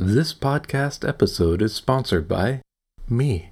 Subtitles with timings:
[0.00, 2.62] This podcast episode is sponsored by
[3.08, 3.50] me.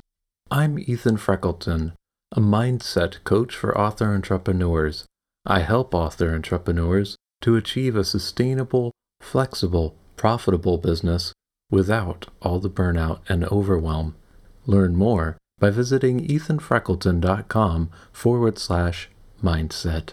[0.48, 1.94] I'm Ethan Freckleton,
[2.30, 5.06] a mindset coach for author entrepreneurs.
[5.44, 11.32] I help author entrepreneurs to achieve a sustainable, flexible, profitable business
[11.68, 14.14] without all the burnout and overwhelm.
[14.66, 19.10] Learn more by visiting ethanfreckleton.com forward slash
[19.42, 20.12] mindset.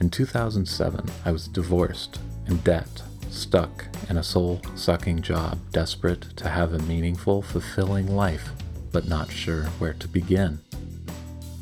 [0.00, 6.48] In 2007, I was divorced, in debt, stuck in a soul sucking job, desperate to
[6.48, 8.50] have a meaningful, fulfilling life,
[8.92, 10.60] but not sure where to begin.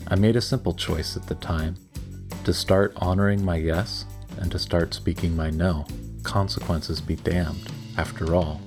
[0.09, 1.77] I made a simple choice at the time
[2.45, 4.05] to start honoring my yes
[4.39, 5.87] and to start speaking my no.
[6.23, 7.71] Consequences be damned.
[7.97, 8.61] After all,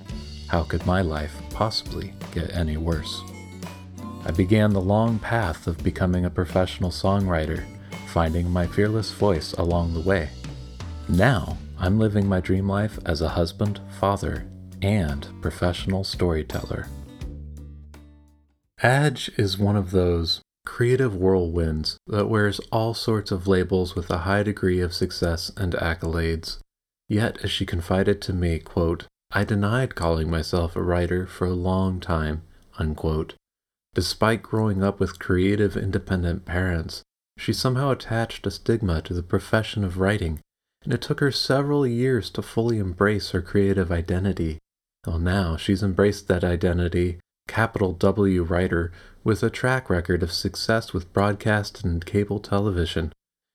[0.48, 3.22] how could my life possibly get any worse?
[4.26, 7.64] I began the long path of becoming a professional songwriter
[8.16, 10.30] finding my fearless voice along the way.
[11.10, 14.48] Now, I'm living my dream life as a husband, father,
[14.82, 16.88] and professional storyteller.
[18.82, 24.20] HaJ is one of those creative whirlwinds that wears all sorts of labels with a
[24.20, 26.60] high degree of success and accolades.
[27.10, 31.54] Yet, as she confided to me, quote, I denied calling myself a writer for a
[31.54, 32.44] long time,
[32.80, 33.34] unquote.
[33.94, 37.04] Despite growing up with creative, independent parents,
[37.38, 40.40] she somehow attached a stigma to the profession of writing,
[40.84, 44.60] and it took her several years to fully embrace her creative identity.
[45.06, 48.92] Well, now she's embraced that identity, capital W writer,
[49.24, 53.12] with a track record of success with broadcast and cable television.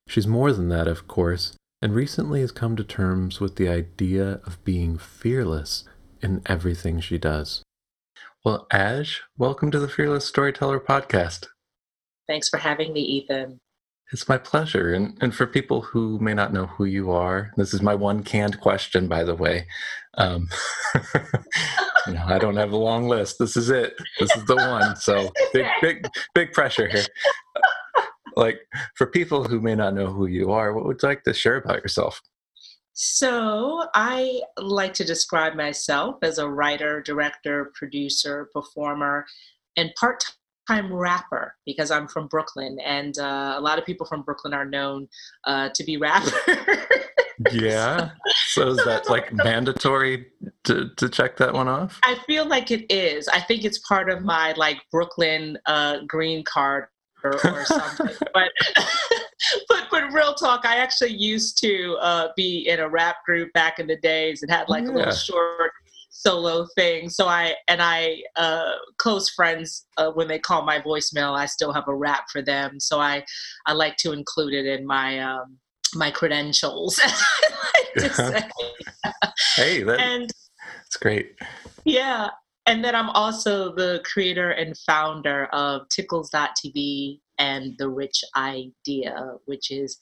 [0.06, 4.40] She's more than that, of course, and recently has come to terms with the idea
[4.44, 5.84] of being fearless
[6.20, 7.62] in everything she does.
[8.44, 11.46] Well, HaJ, welcome to the Fearless Storyteller podcast.
[12.26, 13.58] Thanks for having me, Ethan.
[14.12, 14.92] It's my pleasure.
[14.92, 18.22] And, and for people who may not know who you are, this is my one
[18.24, 19.66] canned question, by the way.
[20.14, 20.48] Um,
[22.06, 23.38] you know, I don't have a long list.
[23.38, 23.94] This is it.
[24.18, 24.96] This is the one.
[24.96, 27.04] So big, big, big pressure here.
[28.36, 28.60] Like
[28.96, 31.56] for people who may not know who you are, what would you like to share
[31.56, 32.20] about yourself?
[32.92, 39.24] So, I like to describe myself as a writer, director, producer, performer,
[39.74, 40.22] and part
[40.70, 44.64] time rapper because I'm from Brooklyn, and uh, a lot of people from Brooklyn are
[44.64, 45.08] known
[45.44, 46.32] uh, to be rappers.
[47.52, 48.10] yeah.
[48.48, 50.26] So is that like mandatory
[50.64, 51.98] to, to check that one off?
[52.04, 53.28] I feel like it is.
[53.28, 56.86] I think it's part of my like Brooklyn uh, green card
[57.24, 58.08] or, or something.
[58.34, 58.50] but
[59.68, 63.78] but but real talk, I actually used to uh, be in a rap group back
[63.78, 64.90] in the days and had like yeah.
[64.90, 65.72] a little short
[66.10, 67.08] solo thing.
[67.08, 71.72] So I and I uh, close friends uh, when they call my voicemail, I still
[71.72, 72.78] have a rap for them.
[72.78, 73.24] So I
[73.66, 75.58] I like to include it in my um,
[75.94, 76.98] my credentials.
[79.56, 80.30] hey, that, and
[80.86, 81.34] it's great.
[81.84, 82.28] Yeah,
[82.66, 89.70] and then I'm also the creator and founder of Tickles.tv and The Rich Idea, which
[89.70, 89.98] is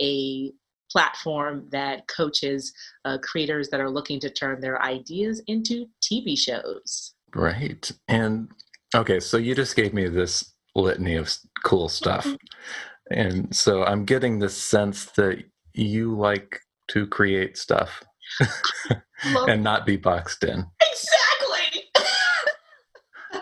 [0.00, 0.50] a
[0.90, 2.72] platform that coaches
[3.04, 7.14] uh, creators that are looking to turn their ideas into TV shows.
[7.34, 7.90] Right.
[8.06, 8.48] And
[8.94, 12.24] okay, so you just gave me this litany of cool stuff.
[12.24, 12.34] Mm-hmm.
[13.10, 18.02] And so I'm getting this sense that you like to create stuff
[19.22, 20.66] and not be boxed in.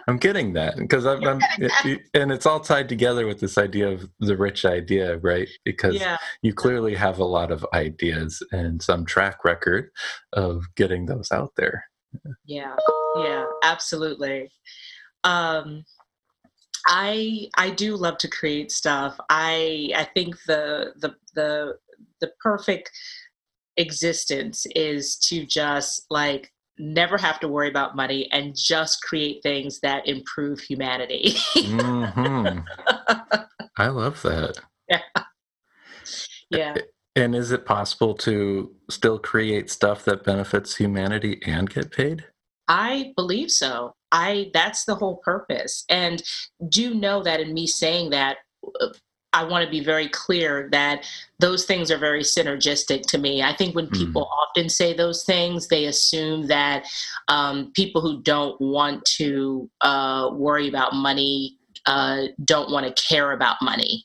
[0.09, 3.89] I'm getting that because I'm, I'm it, and it's all tied together with this idea
[3.91, 5.49] of the rich idea, right?
[5.65, 6.17] Because yeah.
[6.43, 9.91] you clearly have a lot of ideas and some track record
[10.33, 11.85] of getting those out there.
[12.45, 12.77] Yeah,
[13.17, 14.51] yeah, absolutely.
[15.25, 15.85] Um,
[16.87, 19.19] I I do love to create stuff.
[19.29, 21.79] I I think the the the
[22.21, 22.91] the perfect
[23.77, 29.81] existence is to just like never have to worry about money and just create things
[29.81, 31.35] that improve humanity.
[31.55, 32.61] mm-hmm.
[33.77, 34.59] I love that.
[34.89, 35.01] Yeah.
[36.51, 36.77] Yeah.
[37.15, 42.25] And is it possible to still create stuff that benefits humanity and get paid?
[42.69, 43.95] I believe so.
[44.13, 45.85] I that's the whole purpose.
[45.89, 46.23] And
[46.69, 48.39] do know that in me saying that
[48.81, 48.89] uh,
[49.37, 51.07] I want to be very clear that
[51.41, 53.43] those things are very synergistic to me.
[53.43, 54.49] I think when people mm.
[54.49, 56.87] often say those things, they assume that
[57.29, 63.33] um, people who don't want to uh, worry about money uh, don't want to care
[63.33, 64.03] about money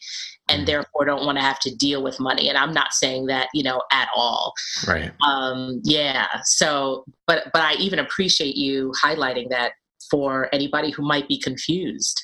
[0.50, 0.66] and mm.
[0.66, 2.50] therefore don't want to have to deal with money.
[2.50, 4.54] And I'm not saying that, you know, at all.
[4.86, 5.12] Right.
[5.26, 6.28] Um, yeah.
[6.44, 9.72] So, but, but I even appreciate you highlighting that
[10.10, 12.22] for anybody who might be confused.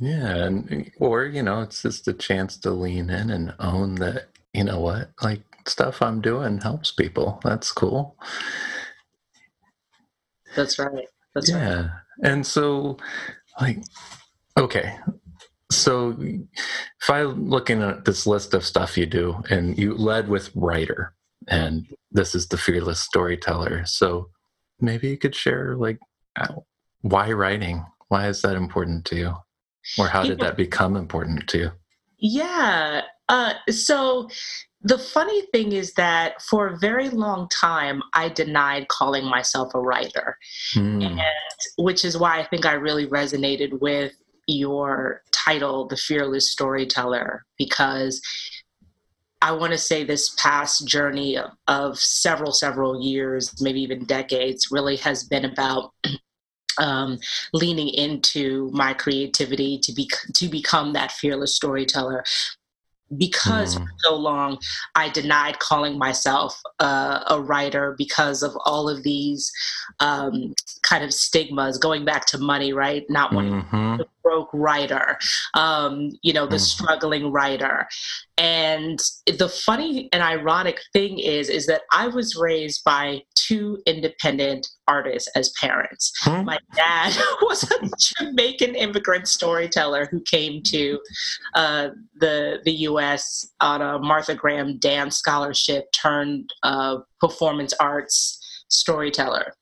[0.00, 3.96] Yeah, and eh, or you know, it's just a chance to lean in and own
[3.96, 4.28] that.
[4.54, 5.10] You know what?
[5.22, 7.40] Like stuff I'm doing helps people.
[7.44, 8.16] That's cool.
[10.56, 11.06] That's right.
[11.34, 11.80] That's yeah.
[11.80, 11.90] right.
[12.22, 12.98] And so,
[13.60, 13.78] like,
[14.58, 14.96] okay.
[15.70, 20.50] So, if I'm looking at this list of stuff you do, and you led with
[20.56, 21.14] writer,
[21.46, 23.84] and this is the fearless storyteller.
[23.86, 24.30] So,
[24.80, 26.00] maybe you could share, like,
[26.36, 26.54] uh,
[27.02, 27.84] why writing?
[28.08, 29.34] Why is that important to you?
[29.98, 31.70] Or how did that become important to you?
[32.18, 33.02] Yeah.
[33.28, 34.28] Uh, so
[34.82, 39.80] the funny thing is that for a very long time, I denied calling myself a
[39.80, 40.36] writer,
[40.74, 41.04] mm.
[41.04, 41.20] and,
[41.78, 44.12] which is why I think I really resonated with
[44.46, 48.20] your title, The Fearless Storyteller, because
[49.42, 54.68] I want to say this past journey of, of several, several years, maybe even decades,
[54.70, 55.92] really has been about
[56.78, 57.18] um,
[57.52, 62.24] leaning into my creativity to be to become that fearless storyteller
[63.16, 63.80] because mm.
[63.80, 64.58] for so long
[64.94, 69.52] I denied calling myself uh, a writer because of all of these
[69.98, 73.04] um, kind of stigmas going back to money, right?
[73.08, 74.02] Not wanting mm-hmm.
[74.30, 75.18] Broke writer,
[75.54, 76.60] um, you know, the mm.
[76.60, 77.88] struggling writer.
[78.38, 84.68] And the funny and ironic thing is, is that I was raised by two independent
[84.86, 86.12] artists as parents.
[86.20, 86.44] Hmm?
[86.44, 91.00] My dad was a Jamaican immigrant storyteller who came to
[91.54, 91.88] uh,
[92.20, 93.46] the the U.S.
[93.60, 99.54] on a Martha Graham dance scholarship turned uh, performance arts storyteller.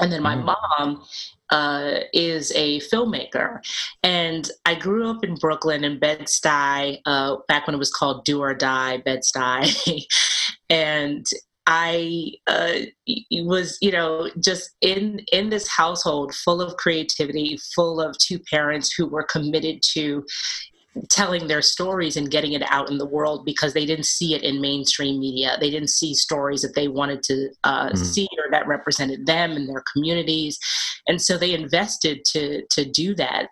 [0.00, 0.46] And then my hmm.
[0.46, 1.04] mom
[1.50, 3.58] uh, is a filmmaker.
[4.02, 8.40] And I grew up in Brooklyn in Bed-Stuy, uh, back when it was called Do
[8.40, 10.04] or Die, Bed-Stuy.
[10.70, 11.26] and
[11.66, 12.74] I uh,
[13.30, 18.92] was, you know, just in in this household full of creativity, full of two parents
[18.92, 20.26] who were committed to
[21.10, 24.42] telling their stories and getting it out in the world because they didn't see it
[24.42, 25.56] in mainstream media.
[25.60, 27.98] They didn't see stories that they wanted to uh, mm.
[27.98, 30.58] see or that represented them and their communities,
[31.06, 33.48] and so they invested to to do that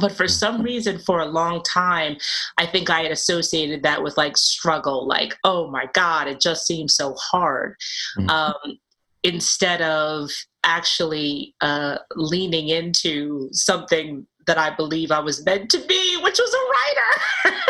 [0.00, 2.16] but for some reason for a long time
[2.58, 6.66] i think i had associated that with like struggle like oh my god it just
[6.66, 7.76] seems so hard
[8.18, 8.28] mm-hmm.
[8.28, 8.78] um,
[9.22, 10.30] instead of
[10.64, 16.54] actually uh, leaning into something that i believe i was meant to be which was
[16.54, 17.60] a writer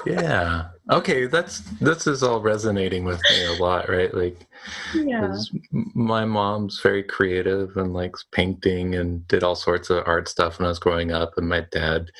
[0.06, 0.68] yeah.
[0.90, 4.12] Okay, that's this is all resonating with me a lot, right?
[4.12, 4.46] Like,
[4.94, 5.36] yeah.
[5.70, 10.66] my mom's very creative and likes painting and did all sorts of art stuff when
[10.66, 12.10] I was growing up, and my dad,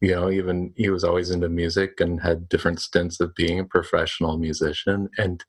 [0.00, 3.64] you know, even he was always into music and had different stints of being a
[3.64, 5.44] professional musician, and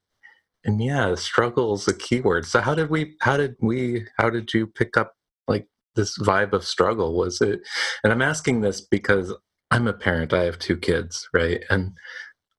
[0.66, 2.45] and yeah, struggle is a keyword.
[2.45, 3.16] So how did we?
[3.22, 4.06] How did we?
[4.18, 5.13] How did you pick up
[5.48, 7.16] like this vibe of struggle?
[7.16, 7.62] Was it?
[8.04, 9.34] And I'm asking this because
[9.72, 10.34] I'm a parent.
[10.34, 11.64] I have two kids, right?
[11.69, 11.94] And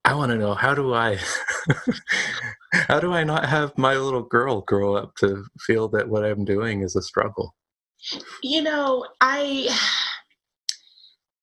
[0.05, 1.19] I want to know how do I
[2.73, 6.45] how do I not have my little girl grow up to feel that what I'm
[6.45, 7.55] doing is a struggle?
[8.41, 9.69] You know, I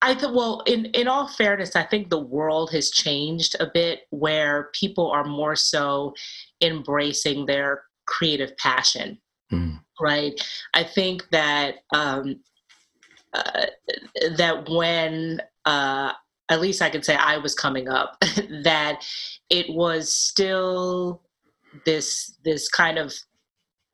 [0.01, 4.01] I think, well, in in all fairness, I think the world has changed a bit
[4.09, 6.13] where people are more so
[6.61, 9.19] embracing their creative passion.
[9.51, 9.79] Mm.
[9.99, 10.39] Right?
[10.73, 12.39] I think that um
[13.33, 13.65] uh,
[14.37, 16.13] that when uh,
[16.49, 18.17] at least I could say I was coming up,
[18.63, 19.05] that
[19.49, 21.21] it was still
[21.85, 23.13] this this kind of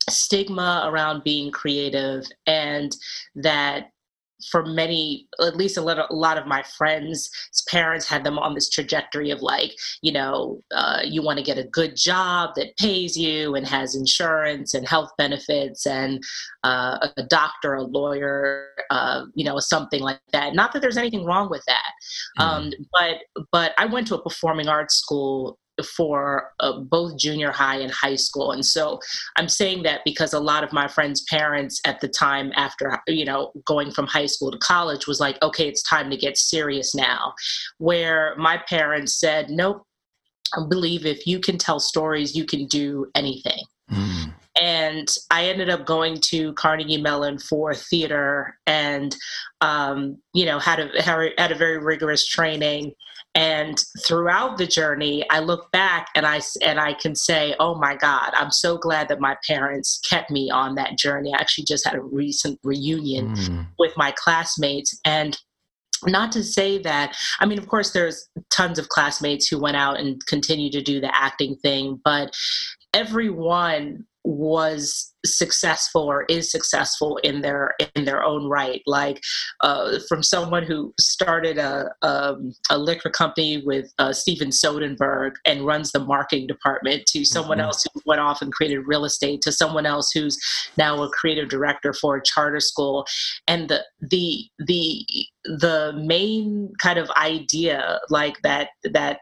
[0.08, 2.96] stigma around being creative and
[3.34, 3.90] that
[4.50, 7.30] for many, at least a lot, of, a lot of my friends'
[7.68, 11.58] parents had them on this trajectory of like, you know, uh, you want to get
[11.58, 16.22] a good job that pays you and has insurance and health benefits and
[16.64, 20.54] uh, a doctor, a lawyer, uh, you know, something like that.
[20.54, 21.92] Not that there's anything wrong with that,
[22.38, 22.48] mm-hmm.
[22.48, 27.76] um, but but I went to a performing arts school for uh, both junior high
[27.76, 28.98] and high school and so
[29.36, 33.24] i'm saying that because a lot of my friends parents at the time after you
[33.24, 36.94] know going from high school to college was like okay it's time to get serious
[36.94, 37.32] now
[37.78, 39.82] where my parents said nope
[40.54, 43.62] I believe if you can tell stories, you can do anything.
[43.90, 44.34] Mm.
[44.60, 49.14] And I ended up going to Carnegie Mellon for theater, and
[49.60, 52.92] um, you know had a had a very rigorous training.
[53.34, 57.94] And throughout the journey, I look back and I and I can say, "Oh my
[57.94, 61.86] God, I'm so glad that my parents kept me on that journey." I actually just
[61.86, 63.66] had a recent reunion mm.
[63.78, 65.36] with my classmates, and
[66.04, 69.98] not to say that i mean of course there's tons of classmates who went out
[69.98, 72.34] and continue to do the acting thing but
[72.92, 79.20] everyone was successful or is successful in their in their own right like
[79.62, 85.32] uh, from someone who started a, a, um, a liquor company with uh, steven soderbergh
[85.44, 87.66] and runs the marketing department to someone mm-hmm.
[87.66, 90.38] else who went off and created real estate to someone else who's
[90.76, 93.06] now a creative director for a charter school
[93.46, 95.06] and the the the
[95.44, 99.20] the main kind of idea like that that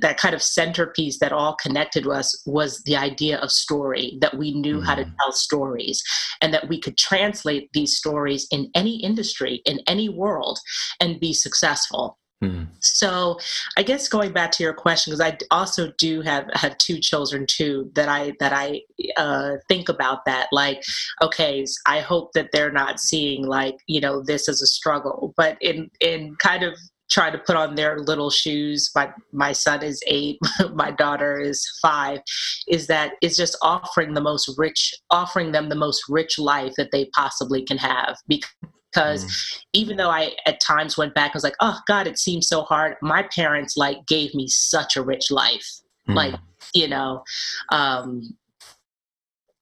[0.00, 4.52] that kind of centerpiece that all connected us was the idea of story that we
[4.52, 4.86] knew mm-hmm.
[4.86, 5.12] how to mm.
[5.18, 6.02] tell stories
[6.40, 10.58] and that we could translate these stories in any industry in any world
[11.00, 12.64] and be successful mm-hmm.
[12.80, 13.38] so
[13.76, 17.44] i guess going back to your question because i also do have have two children
[17.46, 18.80] too that i that i
[19.18, 20.82] uh, think about that like
[21.20, 25.58] okay i hope that they're not seeing like you know this as a struggle but
[25.60, 26.72] in in kind of
[27.10, 30.38] try to put on their little shoes my my son is eight
[30.74, 32.20] my daughter is five
[32.68, 36.90] is that is just offering the most rich offering them the most rich life that
[36.92, 39.62] they possibly can have because mm.
[39.72, 42.62] even though i at times went back and was like oh god it seems so
[42.62, 46.14] hard my parents like gave me such a rich life mm.
[46.14, 46.34] like
[46.74, 47.22] you know
[47.70, 48.22] um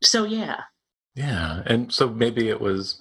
[0.03, 0.63] so yeah
[1.15, 3.01] yeah and so maybe it was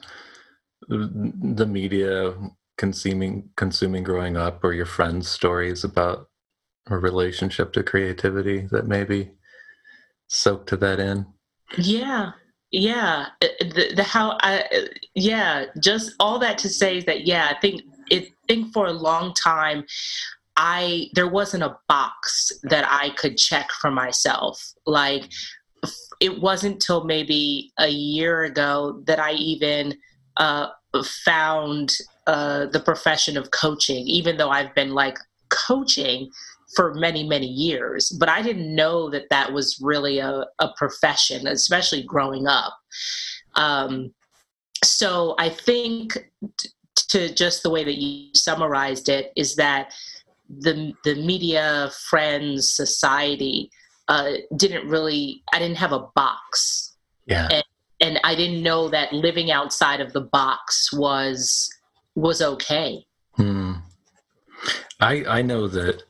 [0.89, 2.33] the media
[2.77, 6.29] consuming consuming growing up or your friends stories about
[6.87, 9.31] a relationship to creativity that maybe
[10.27, 11.25] soaked to that in?
[11.77, 12.31] Yeah
[12.73, 14.63] yeah uh, the, the how i
[15.13, 18.91] yeah just all that to say is that yeah i think it think for a
[18.91, 19.85] long time
[20.57, 24.73] i there wasn't a box that i could check for myself.
[24.85, 25.31] Like
[26.19, 29.95] it wasn't till maybe a year ago that i even
[30.37, 30.67] uh,
[31.25, 31.91] found
[32.27, 35.17] uh, the profession of coaching, even though I've been like
[35.49, 36.29] coaching
[36.75, 38.09] for many, many years.
[38.19, 42.73] But I didn't know that that was really a, a profession, especially growing up.
[43.55, 44.13] Um,
[44.83, 46.17] so I think
[46.57, 46.69] t-
[47.09, 49.93] to just the way that you summarized it is that
[50.49, 53.69] the the media, friends, society
[54.07, 55.43] uh, didn't really.
[55.53, 56.95] I didn't have a box.
[57.25, 57.47] Yeah.
[57.51, 57.63] And,
[58.01, 61.69] and I didn't know that living outside of the box was
[62.15, 63.05] was okay.
[63.36, 63.74] Hmm.
[65.00, 66.03] I I know that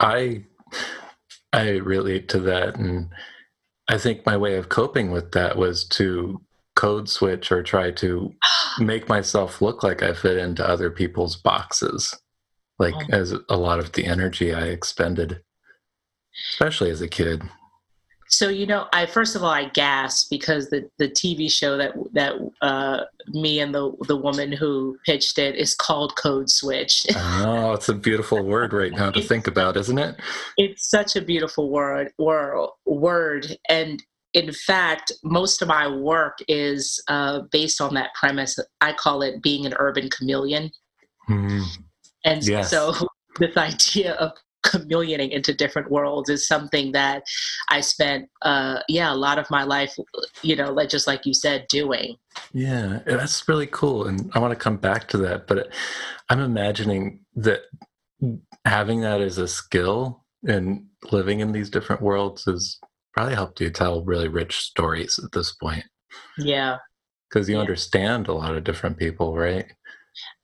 [0.00, 0.44] I
[1.52, 3.10] I relate to that, and
[3.88, 6.40] I think my way of coping with that was to
[6.76, 8.32] code switch or try to
[8.78, 12.16] make myself look like I fit into other people's boxes,
[12.78, 13.06] like oh.
[13.10, 15.42] as a lot of the energy I expended,
[16.52, 17.42] especially as a kid.
[18.30, 21.92] So you know, I first of all I gasped because the the TV show that
[22.12, 27.06] that uh, me and the the woman who pitched it is called Code Switch.
[27.16, 30.16] oh, it's a beautiful word right now to think about, isn't it?
[30.56, 34.02] It's such a beautiful word word word, and
[34.34, 38.58] in fact, most of my work is uh, based on that premise.
[38.80, 40.70] I call it being an urban chameleon.
[41.28, 41.64] Mm.
[42.24, 42.70] And yes.
[42.70, 42.94] so
[43.38, 44.32] this idea of
[44.64, 47.22] chameleoning into different worlds is something that
[47.68, 49.94] I spent, uh, yeah, a lot of my life,
[50.42, 52.16] you know, like just like you said, doing.
[52.52, 55.46] Yeah, that's really cool, and I want to come back to that.
[55.46, 55.72] But
[56.28, 57.62] I'm imagining that
[58.64, 62.78] having that as a skill and living in these different worlds has
[63.12, 65.84] probably helped you tell really rich stories at this point.
[66.36, 66.78] Yeah,
[67.28, 67.60] because you yeah.
[67.60, 69.66] understand a lot of different people, right?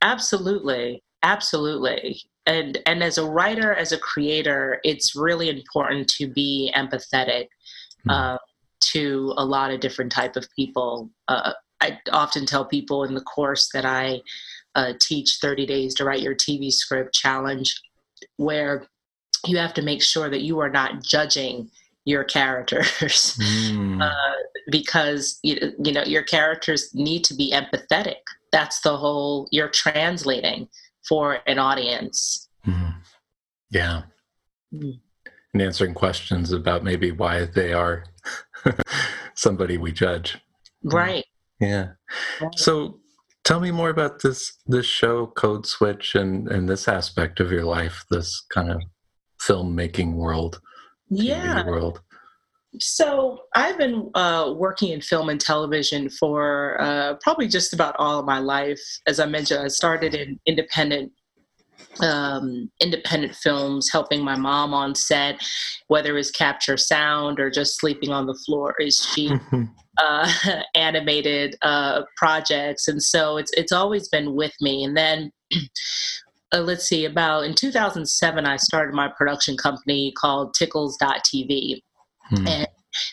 [0.01, 6.71] Absolutely, absolutely and and as a writer as a creator it's really important to be
[6.75, 7.47] empathetic
[8.07, 8.11] mm.
[8.11, 8.37] uh,
[8.79, 13.21] to a lot of different type of people uh, i often tell people in the
[13.21, 14.19] course that i
[14.75, 17.81] uh, teach 30 days to write your tv script challenge
[18.37, 18.85] where
[19.45, 21.69] you have to make sure that you are not judging
[22.05, 24.11] your characters mm.
[24.69, 28.21] because you, you know your characters need to be empathetic
[28.51, 30.67] that's the whole you're translating
[31.07, 32.49] for an audience.
[32.65, 32.89] Mm-hmm.
[33.71, 34.03] Yeah.
[34.73, 34.91] Mm-hmm.
[35.53, 38.03] And answering questions about maybe why they are
[39.35, 40.37] somebody we judge.
[40.83, 41.25] Right.
[41.59, 41.91] Yeah.
[42.41, 42.57] Right.
[42.57, 42.99] So
[43.43, 47.63] tell me more about this this show Code Switch and and this aspect of your
[47.63, 48.81] life, this kind of
[49.41, 50.59] filmmaking world,
[51.09, 51.65] yeah.
[51.65, 52.01] world?
[52.79, 58.19] So I've been uh, working in film and television for uh, probably just about all
[58.19, 58.79] of my life.
[59.07, 61.11] As I mentioned, I started in independent
[62.01, 65.41] um, independent films, helping my mom on set,
[65.87, 68.75] whether it's capture sound or just sleeping on the floor.
[68.79, 69.31] Is she
[70.01, 70.31] uh,
[70.75, 74.83] animated uh, projects, and so it's it's always been with me.
[74.83, 75.31] And then.
[76.53, 81.81] Uh, let's see, about in 2007, I started my production company called Tickles.tv.
[82.29, 82.47] Hmm.
[82.47, 82.67] And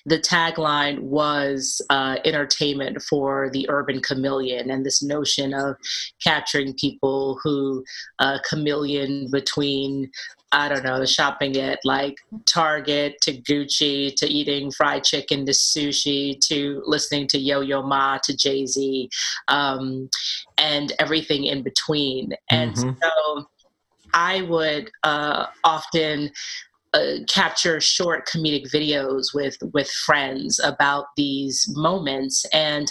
[0.07, 5.76] the tagline was uh, entertainment for the urban chameleon and this notion of
[6.23, 7.85] capturing people who
[8.19, 10.11] uh, chameleon between
[10.54, 16.38] I don't know, shopping at like Target to Gucci to eating fried chicken to sushi
[16.40, 19.09] to listening to Yo Yo Ma to Jay Z
[19.49, 20.11] um,
[20.59, 22.33] and everything in between.
[22.50, 22.90] And mm-hmm.
[23.02, 23.47] so
[24.12, 26.31] I would uh, often
[26.94, 32.44] uh, capture short comedic videos with with friends about these moments.
[32.52, 32.90] And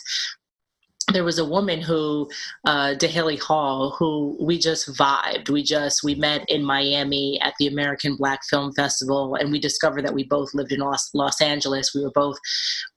[1.11, 2.29] there was a woman who
[2.65, 5.49] uh Dahaley Hall who we just vibed.
[5.49, 10.05] We just we met in Miami at the American Black Film Festival and we discovered
[10.05, 11.93] that we both lived in Los, Los Angeles.
[11.93, 12.37] We were both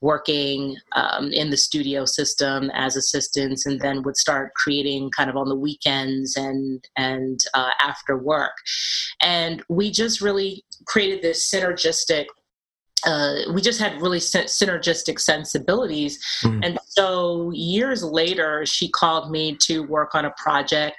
[0.00, 5.36] working um, in the studio system as assistants and then would start creating kind of
[5.36, 8.56] on the weekends and and uh, after work.
[9.20, 12.26] And we just really created this synergistic
[13.06, 16.22] uh, we just had really synergistic sensibilities.
[16.42, 16.64] Mm.
[16.64, 20.96] And so years later, she called me to work on a project,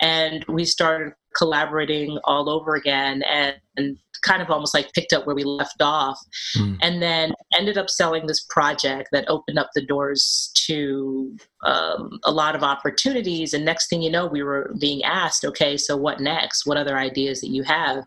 [0.00, 3.22] and we started collaborating all over again.
[3.22, 6.18] And, and kind of almost like picked up where we left off
[6.56, 6.76] mm.
[6.82, 12.30] and then ended up selling this project that opened up the doors to um, a
[12.30, 16.20] lot of opportunities and next thing you know we were being asked okay so what
[16.20, 18.04] next what other ideas that you have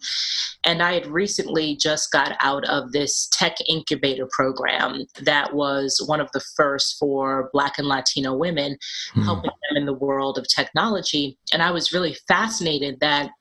[0.63, 6.21] and i had recently just got out of this tech incubator program that was one
[6.21, 8.77] of the first for black and latino women
[9.13, 9.23] mm.
[9.23, 13.31] helping them in the world of technology and i was really fascinated that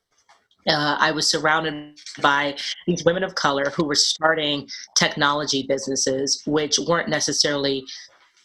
[0.68, 6.78] uh, I was surrounded by these women of color who were starting technology businesses, which
[6.78, 7.84] weren't necessarily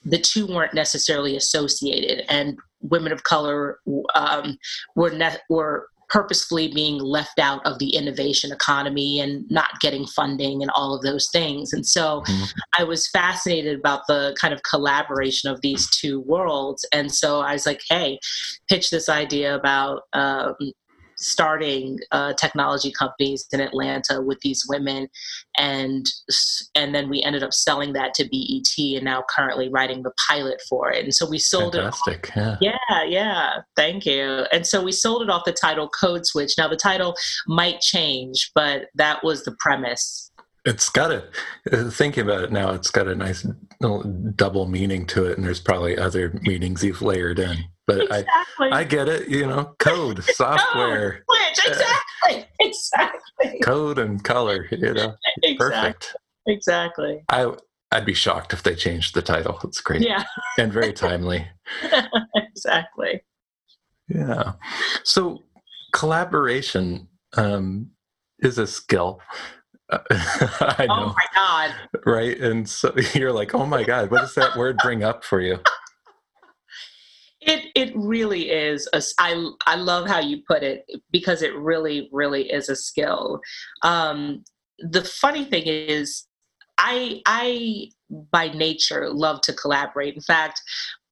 [0.06, 3.80] the two weren't necessarily associated, and women of color
[4.14, 4.58] um,
[4.96, 10.62] were ne- were purposefully being left out of the innovation economy and not getting funding
[10.62, 11.74] and all of those things.
[11.74, 12.44] And so mm-hmm.
[12.78, 16.86] I was fascinated about the kind of collaboration of these two worlds.
[16.92, 18.20] And so I was like, hey,
[18.70, 20.56] pitch this idea about um,
[21.18, 25.08] starting uh, technology companies in Atlanta with these women,
[25.58, 26.06] and
[26.76, 30.62] and then we ended up selling that to BET, and now currently writing the pilot
[30.70, 31.04] for it.
[31.04, 32.32] And so we sold Fantastic.
[32.36, 32.40] it.
[32.40, 32.76] Off, yeah.
[32.90, 33.54] yeah, yeah.
[33.76, 34.46] Thank you.
[34.52, 36.54] And so we sold it off the title Code Switch.
[36.58, 37.16] Now the title
[37.48, 40.32] might change, but that was the premise
[40.66, 41.24] it's got a
[41.72, 43.46] uh, thinking about it now it's got a nice
[44.36, 48.70] double meaning to it and there's probably other meanings you've layered in but exactly.
[48.72, 54.94] I, I get it you know code software code, exactly exactly code and color you
[54.94, 55.58] know exactly.
[55.58, 56.16] perfect
[56.48, 57.52] exactly i
[57.92, 60.24] i'd be shocked if they changed the title it's great yeah
[60.58, 61.48] and very timely
[62.36, 63.22] exactly
[64.10, 64.54] yeah
[65.04, 65.44] so
[65.94, 67.92] collaboration um,
[68.40, 69.20] is a skill
[69.90, 71.14] I know.
[71.14, 71.76] Oh my God.
[72.06, 72.40] Right.
[72.40, 75.60] And so you're like, oh my God, what does that word bring up for you?
[77.46, 78.88] It it really is.
[78.94, 83.40] A, I I love how you put it because it really really is a skill.
[83.84, 84.44] Um,
[84.80, 86.26] the funny thing is,
[86.78, 87.90] I I
[88.32, 90.16] by nature love to collaborate.
[90.16, 90.62] In fact,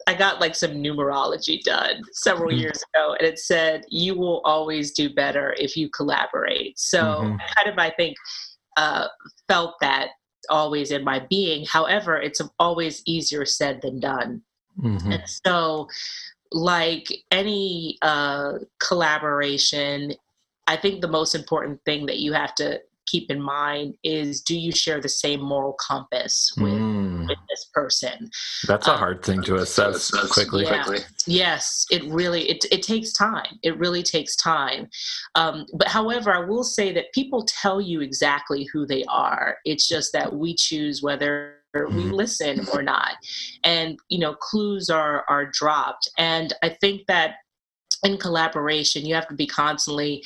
[0.08, 2.60] I got like some numerology done several mm-hmm.
[2.60, 6.78] years ago, and it said you will always do better if you collaborate.
[6.78, 7.38] So mm-hmm.
[7.56, 8.18] kind of I think
[8.78, 9.08] uh,
[9.48, 10.10] felt that
[10.50, 11.66] always in my being.
[11.66, 14.42] However, it's always easier said than done.
[14.82, 15.12] Mm-hmm.
[15.12, 15.88] And so,
[16.52, 20.14] like any uh, collaboration,
[20.68, 24.58] I think the most important thing that you have to keep in mind is do
[24.58, 27.28] you share the same moral compass with, mm.
[27.28, 28.30] with this person?
[28.68, 30.64] That's a um, hard thing to assess quickly.
[30.64, 30.86] yeah,
[31.28, 33.60] yes it really it, it takes time.
[33.62, 34.90] It really takes time.
[35.36, 39.58] Um, but however i will say that people tell you exactly who they are.
[39.66, 42.12] It's just that we choose whether we mm-hmm.
[42.12, 43.16] listen or not.
[43.64, 46.10] And you know clues are are dropped.
[46.18, 47.36] And i think that
[48.04, 50.24] in collaboration you have to be constantly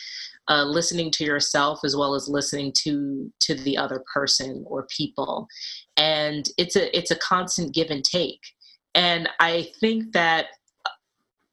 [0.50, 5.48] uh, listening to yourself as well as listening to to the other person or people.
[5.98, 8.42] And it's a it's a constant give and take.
[8.96, 10.48] And i think that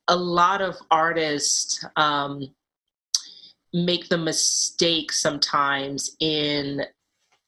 [0.08, 2.42] a lot of artists um,
[3.72, 6.82] make the mistake sometimes in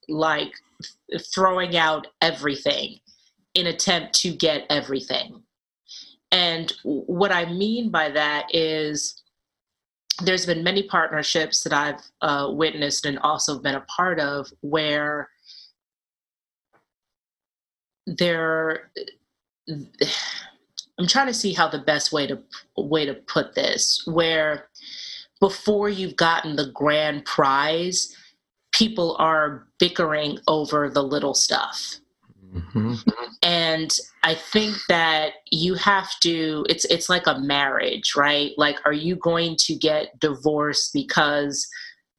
[0.09, 0.53] like
[1.35, 2.99] throwing out everything
[3.55, 5.43] in attempt to get everything.
[6.33, 9.23] And what I mean by that is
[10.23, 15.29] there's been many partnerships that I've uh, witnessed and also been a part of where
[18.07, 18.91] there
[20.99, 22.39] I'm trying to see how the best way to
[22.77, 24.69] way to put this where
[25.41, 28.17] before you've gotten the grand prize
[28.73, 31.97] people are bickering over the little stuff.
[32.55, 32.95] Mm-hmm.
[33.43, 38.53] and i think that you have to it's it's like a marriage right?
[38.57, 41.69] Like are you going to get divorced because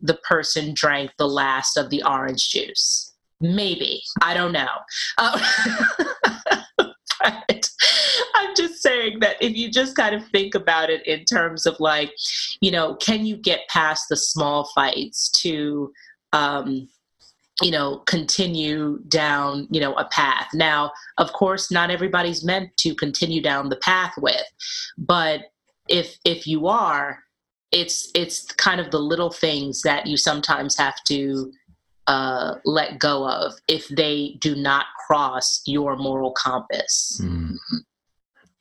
[0.02, 3.14] the person drank the last of the orange juice?
[3.40, 4.02] Maybe.
[4.22, 4.68] I don't know.
[5.18, 5.40] Uh,
[6.78, 7.70] but
[8.36, 11.80] I'm just saying that if you just kind of think about it in terms of
[11.80, 12.12] like,
[12.62, 15.92] you know, can you get past the small fights to,
[16.34, 16.88] um,
[17.62, 20.48] you know, continue down, you know, a path.
[20.54, 24.46] Now, of course, not everybody's meant to continue down the path with,
[24.98, 25.42] but
[25.88, 27.20] if if you are,
[27.72, 31.52] it's it's kind of the little things that you sometimes have to
[32.08, 37.20] uh, let go of if they do not cross your moral compass.
[37.24, 37.56] Mm.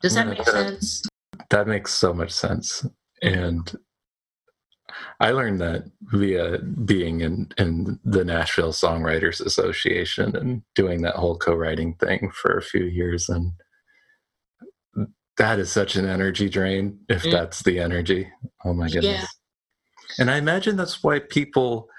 [0.01, 1.03] Does that make sense?
[1.49, 2.85] That makes so much sense.
[3.21, 3.71] And
[5.19, 11.37] I learned that via being in, in the Nashville Songwriters Association and doing that whole
[11.37, 13.29] co writing thing for a few years.
[13.29, 13.51] And
[15.37, 17.31] that is such an energy drain, if mm.
[17.31, 18.29] that's the energy.
[18.63, 19.03] Oh my goodness.
[19.21, 19.25] Yeah.
[20.19, 21.89] And I imagine that's why people,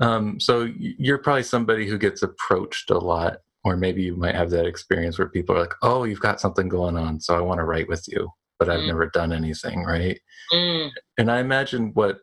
[0.00, 4.50] um, so you're probably somebody who gets approached a lot or maybe you might have
[4.50, 7.58] that experience where people are like oh you've got something going on so i want
[7.58, 8.88] to write with you but i've mm.
[8.88, 10.20] never done anything right?
[10.52, 10.90] Mm.
[11.18, 12.18] and i imagine what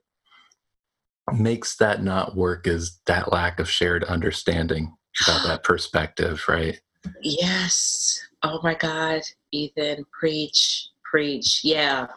[1.33, 6.79] makes that not work is that lack of shared understanding about that perspective right?
[7.21, 8.19] Yes.
[8.43, 11.61] Oh my god ethan preach preach.
[11.63, 12.07] Yeah.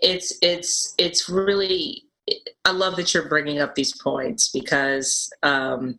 [0.00, 2.04] It's it's it's really
[2.64, 5.98] i love that you're bringing up these points because um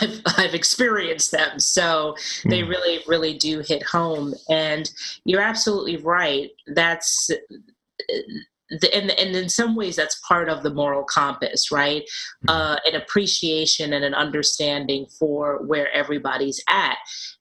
[0.00, 1.58] I've, I've experienced them.
[1.58, 2.68] So they hmm.
[2.68, 4.34] really, really do hit home.
[4.48, 4.90] And
[5.24, 6.50] you're absolutely right.
[6.66, 7.30] That's
[8.80, 12.08] the, and, and in some ways that's part of the moral compass right
[12.42, 12.48] hmm.
[12.48, 16.96] uh, an appreciation and an understanding for where everybody's at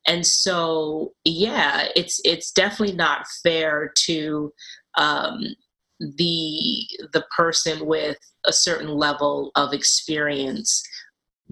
[0.08, 4.52] and so yeah it's it's definitely not fair to
[4.98, 5.56] um,
[6.00, 10.84] the the person with a certain level of experience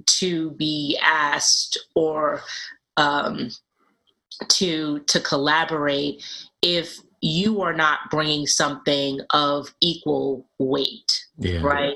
[0.06, 2.42] to be asked or
[2.98, 3.50] um,
[4.48, 6.24] to to collaborate
[6.62, 11.60] if you are not bringing something of equal weight yeah.
[11.62, 11.96] right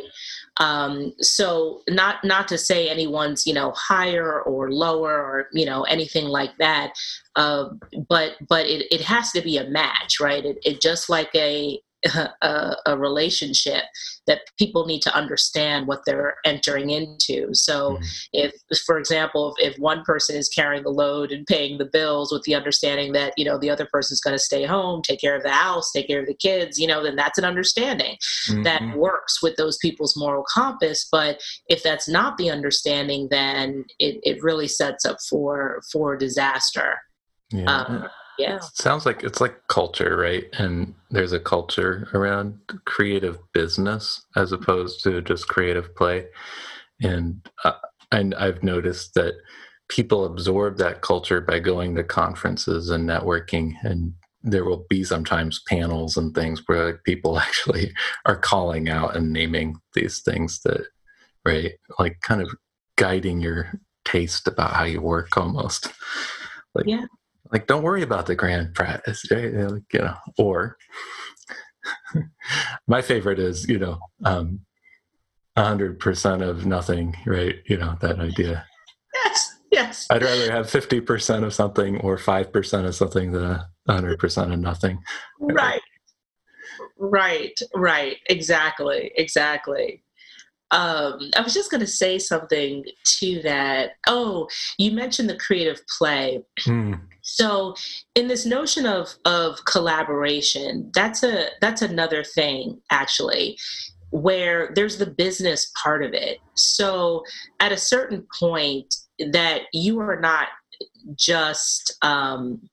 [0.57, 5.83] um, so not not to say anyone's you know higher or lower or you know
[5.83, 6.93] anything like that
[7.35, 7.69] uh,
[8.09, 11.79] but but it, it has to be a match right it, it just like a
[12.41, 13.83] a, a, relationship
[14.27, 17.53] that people need to understand what they're entering into.
[17.53, 18.03] So, mm-hmm.
[18.33, 18.53] if,
[18.85, 22.43] for example, if, if, one person is carrying the load and paying the bills with
[22.43, 25.43] the understanding that you know the other person's going to stay home, take care of
[25.43, 28.17] the house, take care of the kids, you know, then that's an understanding
[28.49, 28.63] mm-hmm.
[28.63, 31.07] that works with those people's moral compass.
[31.11, 36.97] But if that's not the understanding, then it, it really sets up for for disaster.
[37.51, 37.65] Yeah.
[37.65, 38.57] Um, yeah.
[38.57, 40.45] It sounds like it's like culture right?
[40.53, 46.27] And there's a culture around creative business as opposed to just creative play.
[47.01, 47.73] And uh,
[48.13, 49.33] and i've noticed that
[49.89, 55.61] people absorb that culture by going to conferences and networking and there will be sometimes
[55.67, 57.91] panels and things where like, people actually
[58.25, 60.85] are calling out and naming these things that
[61.45, 62.49] right like kind of
[62.97, 63.71] guiding your
[64.05, 65.91] taste about how you work almost.
[66.75, 67.05] Like yeah
[67.53, 70.77] like don't worry about the grand prize you know or
[72.87, 74.59] my favorite is you know um
[75.57, 77.57] 100% of nothing right?
[77.67, 78.65] You know that idea.
[79.13, 80.07] Yes yes.
[80.09, 84.99] I'd rather have 50% of something or 5% of something than 100% of nothing.
[85.39, 85.81] Right.
[86.97, 88.17] Right right.
[88.29, 90.03] Exactly exactly.
[90.71, 92.83] Um, I was just going to say something
[93.19, 93.91] to that.
[94.07, 94.47] Oh,
[94.79, 96.41] you mentioned the creative play.
[96.61, 96.99] Mm.
[97.23, 97.73] So,
[98.15, 103.57] in this notion of of collaboration, that's a that's another thing actually,
[104.11, 106.37] where there's the business part of it.
[106.55, 107.23] So,
[107.59, 108.93] at a certain point,
[109.31, 110.49] that you are not
[111.15, 112.69] just, um,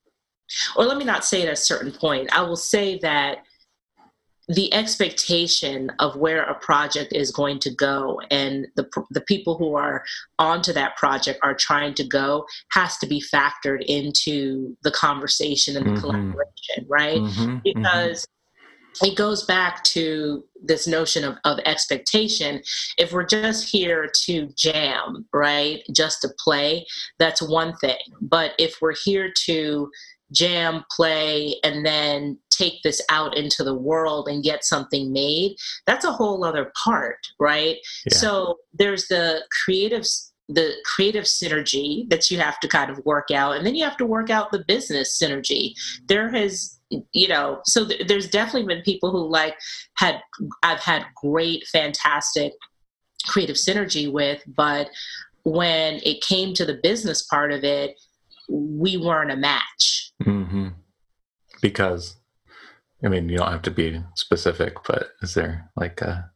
[0.76, 2.36] or let me not say at a certain point.
[2.36, 3.44] I will say that
[4.50, 9.76] the expectation of where a project is going to go and the, the people who
[9.76, 10.02] are
[10.40, 15.86] onto that project are trying to go has to be factored into the conversation and
[15.86, 16.00] the mm-hmm.
[16.00, 17.42] collaboration right mm-hmm.
[17.42, 17.58] mm-hmm.
[17.62, 18.26] because
[19.04, 22.60] it goes back to this notion of, of expectation
[22.98, 26.84] if we're just here to jam right just to play
[27.20, 29.88] that's one thing but if we're here to
[30.32, 36.04] jam, play, and then take this out into the world and get something made, that's
[36.04, 37.76] a whole other part, right?
[38.06, 38.16] Yeah.
[38.16, 40.04] So there's the creative
[40.52, 43.96] the creative synergy that you have to kind of work out and then you have
[43.96, 45.74] to work out the business synergy
[46.08, 46.80] there has
[47.12, 49.54] you know so th- there's definitely been people who like
[49.94, 50.16] had
[50.64, 52.52] i've had great fantastic
[53.28, 54.90] creative synergy with but
[55.44, 57.94] when it came to the business part of it
[58.50, 59.99] we weren't a match.
[60.22, 60.68] Mm-hmm.
[61.62, 62.16] Because,
[63.04, 66.30] I mean, you don't have to be specific, but is there like a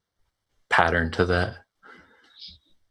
[0.70, 1.56] pattern to that?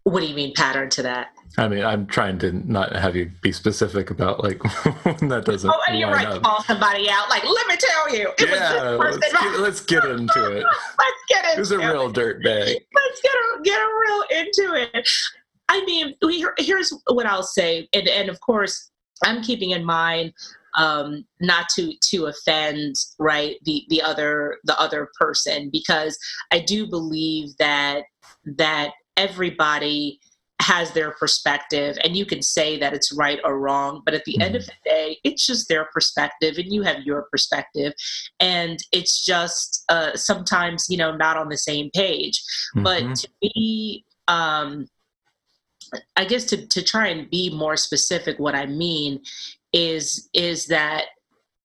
[0.04, 1.30] What do you mean pattern to that?
[1.58, 4.64] I mean, I'm trying to not have you be specific about like
[5.04, 5.70] when that doesn't.
[5.70, 6.28] Oh, and you're right.
[6.28, 6.42] Up.
[6.42, 7.30] Call somebody out.
[7.30, 10.64] Like, let me tell you, it yeah, was let's get, let's get, into it.
[11.00, 11.56] let's get into it.
[11.56, 12.68] It was a real dirt bag.
[12.96, 15.08] Let's get a, get a real into it.
[15.70, 18.92] I mean, we, here's what I'll say, and and of course,
[19.24, 20.34] I'm keeping in mind
[20.76, 26.18] um, not to to offend right the the other the other person because
[26.52, 28.04] I do believe that
[28.58, 30.20] that everybody
[30.62, 34.34] has their perspective and you can say that it's right or wrong but at the
[34.34, 34.44] mm-hmm.
[34.44, 34.72] end of mm-hmm.
[34.86, 37.92] the day it's just their perspective and you have your perspective
[38.40, 42.42] and it's just uh, sometimes you know not on the same page
[42.76, 42.84] mm-hmm.
[42.84, 44.88] but to be um,
[46.16, 49.22] I guess to, to try and be more specific, what I mean
[49.74, 51.06] is is that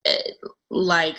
[0.08, 0.12] uh,
[0.70, 1.16] like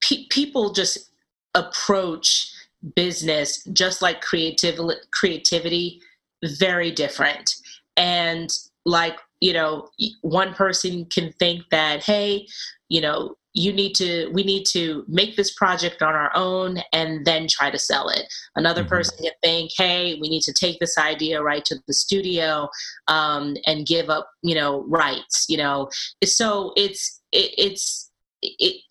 [0.00, 1.10] pe- people just
[1.54, 2.52] approach
[2.94, 6.00] business just like creativity creativity
[6.44, 7.54] very different.
[7.96, 8.50] And
[8.84, 9.88] like you know
[10.22, 12.46] one person can think that hey
[12.88, 17.26] you know you need to we need to make this project on our own and
[17.26, 18.22] then try to sell it
[18.56, 18.90] another mm-hmm.
[18.90, 22.68] person can think hey we need to take this idea right to the studio
[23.08, 25.88] um, and give up you know rights you know
[26.24, 28.10] so it's it, it's
[28.42, 28.82] it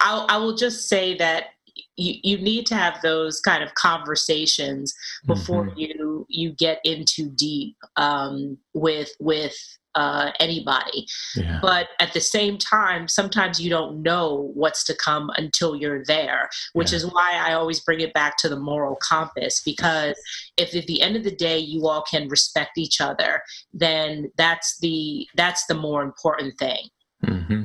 [0.00, 1.46] I'll, I will just say that
[1.96, 4.92] you, you need to have those kind of conversations
[5.26, 5.78] before mm-hmm.
[5.78, 9.56] you you get into deep um, with with
[9.94, 11.06] uh, anybody.
[11.36, 11.58] Yeah.
[11.60, 16.48] But at the same time, sometimes you don't know what's to come until you're there,
[16.72, 16.96] which yeah.
[16.96, 19.62] is why I always bring it back to the moral compass.
[19.64, 20.16] Because
[20.56, 24.78] if at the end of the day you all can respect each other, then that's
[24.78, 26.88] the that's the more important thing.
[27.24, 27.64] Mm-hmm.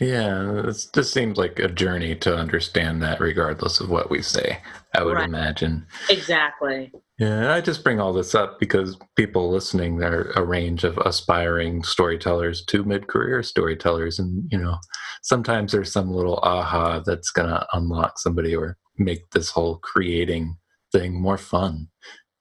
[0.00, 4.58] Yeah, it just seems like a journey to understand that, regardless of what we say.
[4.94, 5.28] I would right.
[5.28, 5.86] imagine.
[6.08, 6.90] Exactly.
[7.18, 11.82] Yeah, I just bring all this up because people listening, they're a range of aspiring
[11.84, 14.78] storytellers to mid-career storytellers, and you know,
[15.22, 20.56] sometimes there's some little aha that's gonna unlock somebody or make this whole creating
[20.92, 21.88] thing more fun.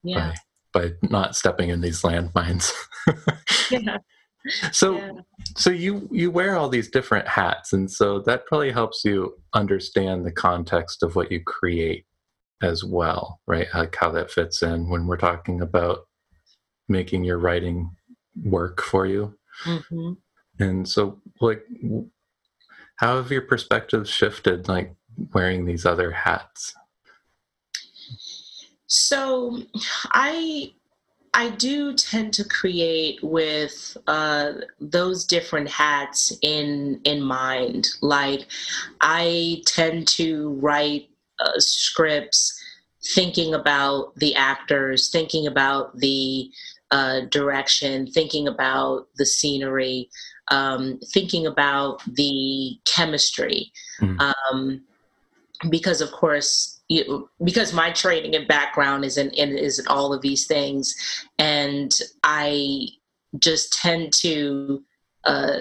[0.01, 0.33] Yeah.
[0.71, 2.71] By, by not stepping in these landmines.
[3.69, 3.97] yeah
[4.71, 5.11] so yeah.
[5.55, 10.25] so you you wear all these different hats and so that probably helps you understand
[10.25, 12.05] the context of what you create
[12.61, 15.99] as well right like how that fits in when we're talking about
[16.87, 17.89] making your writing
[18.43, 19.33] work for you
[19.65, 20.13] mm-hmm.
[20.59, 21.63] and so like
[22.97, 24.93] how have your perspectives shifted like
[25.33, 26.73] wearing these other hats
[28.87, 29.57] so
[30.11, 30.71] i
[31.33, 37.87] I do tend to create with uh, those different hats in in mind.
[38.01, 38.47] Like
[39.01, 42.55] I tend to write uh, scripts
[43.13, 46.51] thinking about the actors, thinking about the
[46.91, 50.09] uh, direction, thinking about the scenery,
[50.49, 53.71] um, thinking about the chemistry.
[54.01, 54.19] Mm-hmm.
[54.19, 54.81] Um,
[55.69, 60.11] because of course you, because my training and background is in, in is in all
[60.11, 60.95] of these things,
[61.37, 61.91] and
[62.23, 62.87] I
[63.37, 64.83] just tend to
[65.23, 65.59] uh,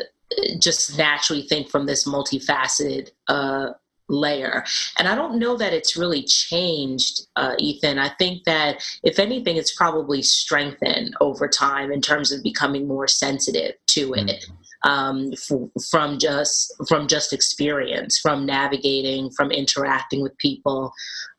[0.58, 3.70] just naturally think from this multifaceted uh,
[4.08, 4.64] layer.
[4.98, 7.98] And I don't know that it's really changed, uh, Ethan.
[7.98, 13.06] I think that if anything, it's probably strengthened over time in terms of becoming more
[13.06, 14.26] sensitive to it.
[14.26, 20.92] Mm-hmm um, f- from just from just experience, from navigating, from interacting with people.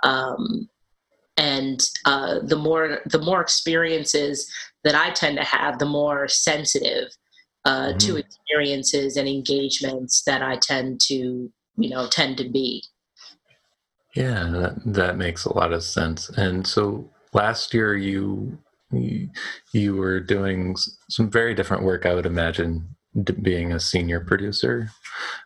[0.03, 0.69] Um,
[1.38, 4.51] and uh, the more the more experiences
[4.84, 7.10] that I tend to have, the more sensitive
[7.65, 7.97] uh, mm-hmm.
[7.99, 12.83] to experiences and engagements that I tend to you know tend to be.
[14.15, 16.29] Yeah, that, that makes a lot of sense.
[16.29, 18.57] And so last year you
[18.91, 19.29] you,
[19.71, 20.75] you were doing
[21.09, 22.95] some very different work, I would imagine,
[23.41, 24.89] being a senior producer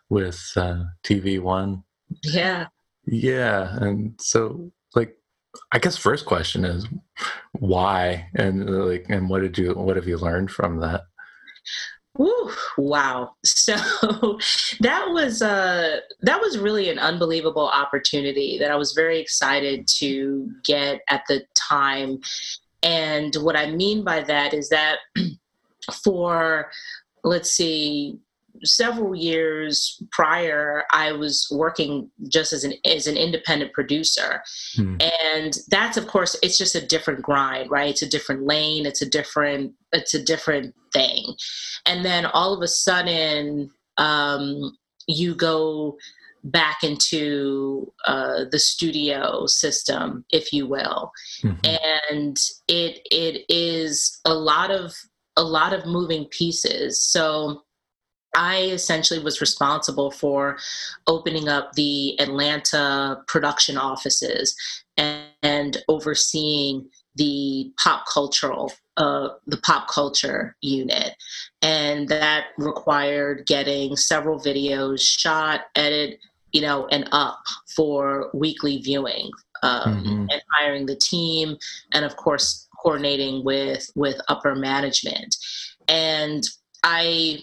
[0.08, 1.84] with uh, TV One.
[2.22, 2.68] Yeah.
[3.06, 5.16] Yeah, and so like,
[5.72, 6.86] I guess first question is
[7.52, 11.02] why, and like, and what did you, what have you learned from that?
[12.78, 13.34] Wow.
[13.44, 13.74] So
[14.80, 20.50] that was uh that was really an unbelievable opportunity that I was very excited to
[20.64, 22.20] get at the time.
[22.82, 24.98] And what I mean by that is that
[26.04, 26.70] for
[27.24, 28.18] let's see
[28.64, 34.42] several years prior i was working just as an as an independent producer.
[34.76, 34.96] Hmm.
[35.00, 37.90] and that's of course it's just a different grind right?
[37.90, 38.86] It's a different lane.
[38.86, 41.34] It's a different it's a different thing.
[41.86, 45.96] And then all of a sudden um, you go
[46.44, 51.10] back into uh, the studio system if you will.
[51.42, 51.76] Mm-hmm.
[52.12, 54.94] and it it is a lot of
[55.36, 57.02] a lot of moving pieces.
[57.02, 57.63] So
[58.34, 60.58] I essentially was responsible for
[61.06, 64.56] opening up the Atlanta production offices
[64.96, 71.14] and, and overseeing the pop cultural uh, the pop culture unit
[71.62, 76.18] and that required getting several videos shot edited
[76.52, 77.42] you know and up
[77.74, 79.30] for weekly viewing
[79.62, 80.26] um, mm-hmm.
[80.30, 81.56] and hiring the team
[81.92, 85.34] and of course coordinating with with upper management
[85.88, 86.44] and
[86.84, 87.38] i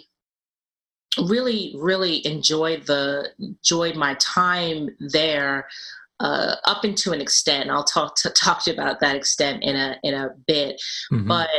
[1.19, 5.67] really really enjoyed the enjoyed my time there
[6.21, 7.69] uh, up into an extent.
[7.69, 11.27] I'll talk to talk to you about that extent in a in a bit, mm-hmm.
[11.27, 11.49] but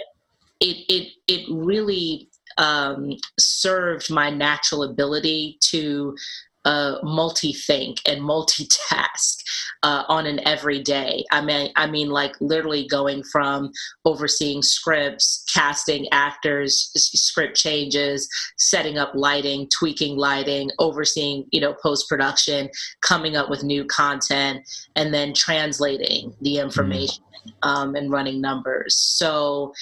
[0.61, 6.17] it it it really um, served my natural ability to
[6.65, 9.43] uh, multi-think and multitask
[9.83, 11.25] uh, on an everyday.
[11.33, 13.71] I mean, I mean, like literally going from
[14.05, 22.09] overseeing scripts, casting actors, script changes, setting up lighting, tweaking lighting, overseeing, you know, post
[22.09, 22.69] production,
[23.01, 24.61] coming up with new content,
[24.97, 26.67] and then translating the mm-hmm.
[26.67, 27.69] information mm.
[27.69, 28.97] um, and running numbers.
[28.97, 29.73] So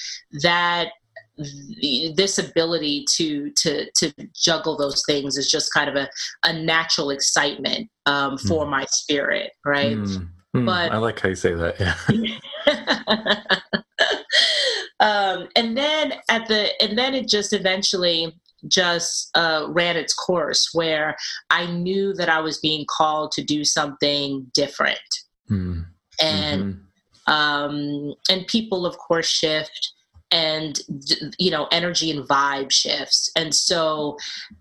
[0.41, 0.89] that
[2.15, 6.09] this ability to to to juggle those things is just kind of a,
[6.45, 8.69] a natural excitement um, for mm.
[8.69, 9.97] my spirit, right?
[9.97, 10.29] Mm.
[10.55, 10.65] Mm.
[10.65, 11.79] But I like how you say that.
[11.79, 11.95] Yeah.
[14.99, 18.33] um, and then at the and then it just eventually
[18.67, 21.15] just uh, ran its course where
[21.49, 24.99] I knew that I was being called to do something different,
[25.49, 25.85] mm.
[26.21, 27.31] and mm-hmm.
[27.33, 29.93] um, and people of course shift
[30.31, 30.79] and
[31.37, 34.17] you know energy and vibe shifts and so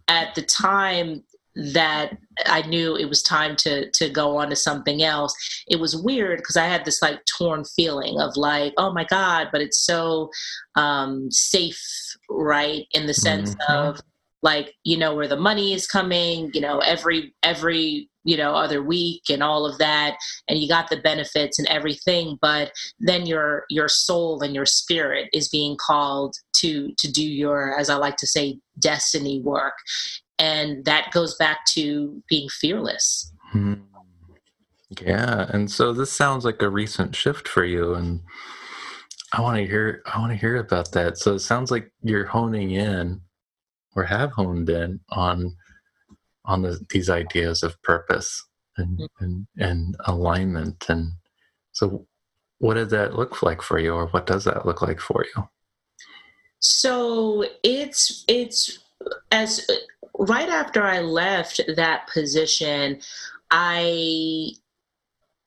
[0.08, 1.22] at the time
[1.56, 5.34] that I knew it was time to to go on to something else.
[5.68, 9.48] It was weird because I had this like torn feeling of like, oh my god,
[9.50, 10.30] but it's so
[10.76, 11.82] um, safe,
[12.28, 12.86] right?
[12.92, 13.72] In the sense mm-hmm.
[13.72, 14.00] of
[14.42, 18.82] like you know where the money is coming, you know every every you know other
[18.82, 23.64] week and all of that and you got the benefits and everything but then your
[23.70, 28.16] your soul and your spirit is being called to to do your as i like
[28.16, 29.74] to say destiny work.
[30.38, 33.32] And that goes back to being fearless.
[33.52, 33.74] Hmm.
[35.02, 38.20] yeah and so this sounds like a recent shift for you and
[39.32, 41.18] i want to hear i want to hear about that.
[41.18, 43.20] So it sounds like you're honing in
[43.96, 45.56] or have honed in on
[46.44, 48.44] on the, these ideas of purpose
[48.76, 49.24] and, mm-hmm.
[49.24, 50.86] and, and alignment.
[50.88, 51.12] And
[51.72, 52.06] so,
[52.58, 55.48] what did that look like for you, or what does that look like for you?
[56.60, 58.80] So it's it's
[59.32, 59.66] as
[60.18, 63.00] right after I left that position,
[63.50, 64.50] I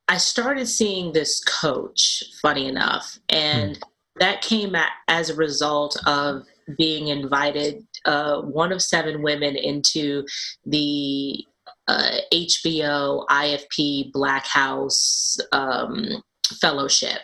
[0.08, 2.24] I started seeing this coach.
[2.42, 3.82] Funny enough, and mm.
[4.20, 6.44] that came at, as a result of
[6.78, 10.26] being invited uh, one of seven women into
[10.66, 11.46] the
[11.88, 16.24] uh, HBO IFP Black House um,
[16.60, 17.20] Fellowship.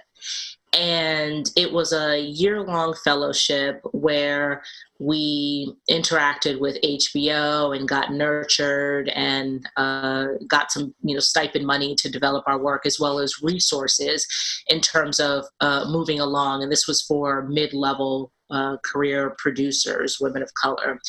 [0.78, 4.62] And it was a year long fellowship where
[4.99, 11.95] we interacted with HBO and got nurtured and uh, got some, you know, stipend money
[11.95, 14.28] to develop our work as well as resources
[14.68, 16.62] in terms of uh, moving along.
[16.62, 21.00] And this was for mid level uh, career producers, women of color.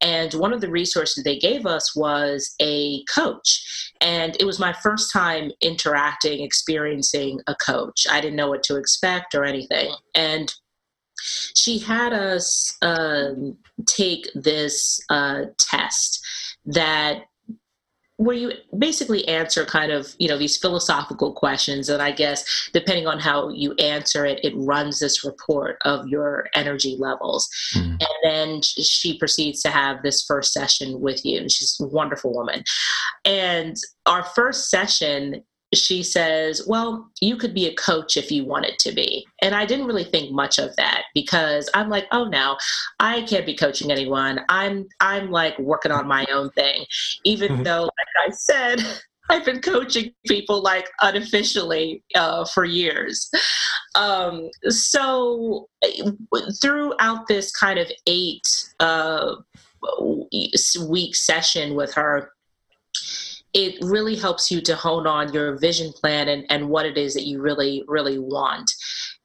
[0.00, 3.92] And one of the resources they gave us was a coach.
[4.00, 8.06] And it was my first time interacting, experiencing a coach.
[8.10, 9.94] I didn't know what to expect or anything.
[10.14, 10.52] And
[11.56, 16.24] she had us um, take this uh, test
[16.66, 17.24] that
[18.18, 23.06] where you basically answer kind of you know these philosophical questions and i guess depending
[23.06, 27.90] on how you answer it it runs this report of your energy levels mm.
[27.90, 32.34] and then she proceeds to have this first session with you and she's a wonderful
[32.34, 32.62] woman
[33.24, 35.42] and our first session
[35.74, 39.26] she says, Well, you could be a coach if you wanted to be.
[39.42, 42.56] And I didn't really think much of that because I'm like, oh no,
[43.00, 44.40] I can't be coaching anyone.
[44.48, 46.84] I'm I'm like working on my own thing.
[47.24, 47.62] Even mm-hmm.
[47.64, 48.80] though, like I said,
[49.30, 53.30] I've been coaching people like unofficially uh, for years.
[53.94, 55.68] Um, so
[56.62, 58.46] throughout this kind of eight
[58.80, 59.34] uh,
[60.88, 62.32] week session with her,
[63.58, 67.12] it really helps you to hone on your vision plan and, and what it is
[67.14, 68.70] that you really, really want.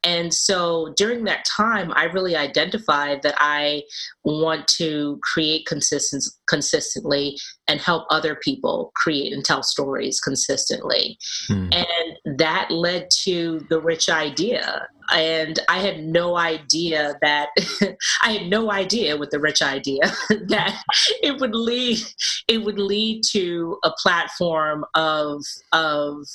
[0.04, 3.84] And so during that time, I really identified that I
[4.24, 7.38] want to create consistent, consistently
[7.68, 11.18] and help other people create and tell stories consistently.
[11.48, 11.70] Hmm.
[11.72, 14.88] And that led to the rich idea.
[15.12, 17.50] And I had no idea that
[18.24, 20.02] I had no idea with the rich idea
[20.48, 20.84] that
[21.22, 22.00] it would lead
[22.48, 26.26] it would lead to a platform of of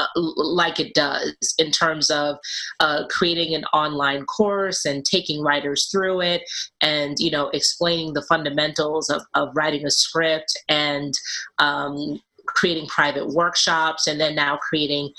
[0.00, 2.36] uh, like it does in terms of
[2.80, 6.42] uh, creating an online course and taking writers through it
[6.80, 11.14] and you know explaining the fundamentals of, of writing a script and
[11.58, 15.10] um, creating private workshops and then now creating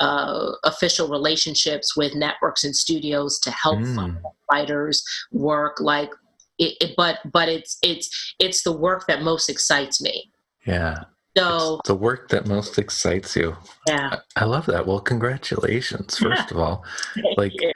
[0.00, 4.20] uh, official relationships with networks and studios to help mm.
[4.52, 5.80] writers work.
[5.80, 6.10] Like
[6.58, 10.30] it, it, but but it's it's it's the work that most excites me.
[10.66, 11.04] Yeah
[11.36, 13.56] so it's the work that most excites you.
[13.86, 14.16] Yeah.
[14.36, 14.86] I, I love that.
[14.86, 16.84] Well, congratulations, first of all.
[17.36, 17.72] like you.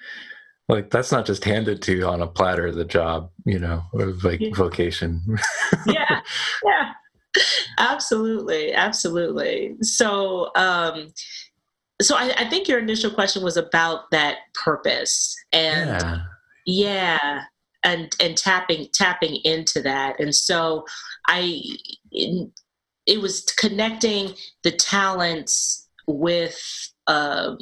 [0.68, 4.24] like that's not just handed to you on a platter the job, you know, of
[4.24, 4.54] like yeah.
[4.54, 5.20] vocation.
[5.86, 6.20] yeah.
[6.64, 6.92] Yeah.
[7.78, 8.72] Absolutely.
[8.72, 9.76] Absolutely.
[9.82, 11.12] So um
[12.02, 16.18] so I, I think your initial question was about that purpose and yeah.
[16.66, 17.42] yeah
[17.84, 20.84] and and tapping tapping into that and so
[21.28, 21.62] i
[23.06, 27.58] it was connecting the talents with um,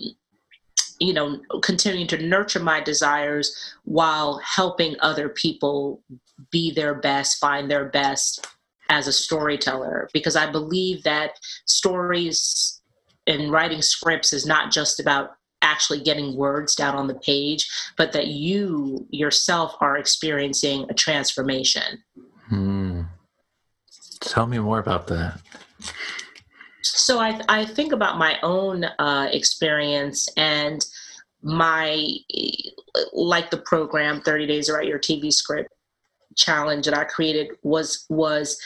[1.00, 6.02] you know continuing to nurture my desires while helping other people
[6.50, 8.46] be their best find their best
[8.88, 12.80] as a storyteller because i believe that stories
[13.26, 18.12] and writing scripts is not just about actually getting words down on the page but
[18.12, 22.02] that you yourself are experiencing a transformation.
[24.20, 25.40] Tell me more about that.
[26.82, 30.84] So I, I think about my own uh, experience and
[31.42, 32.06] my,
[33.12, 35.72] like the program 30 Days to Write Your TV Script
[36.36, 38.58] challenge that I created was was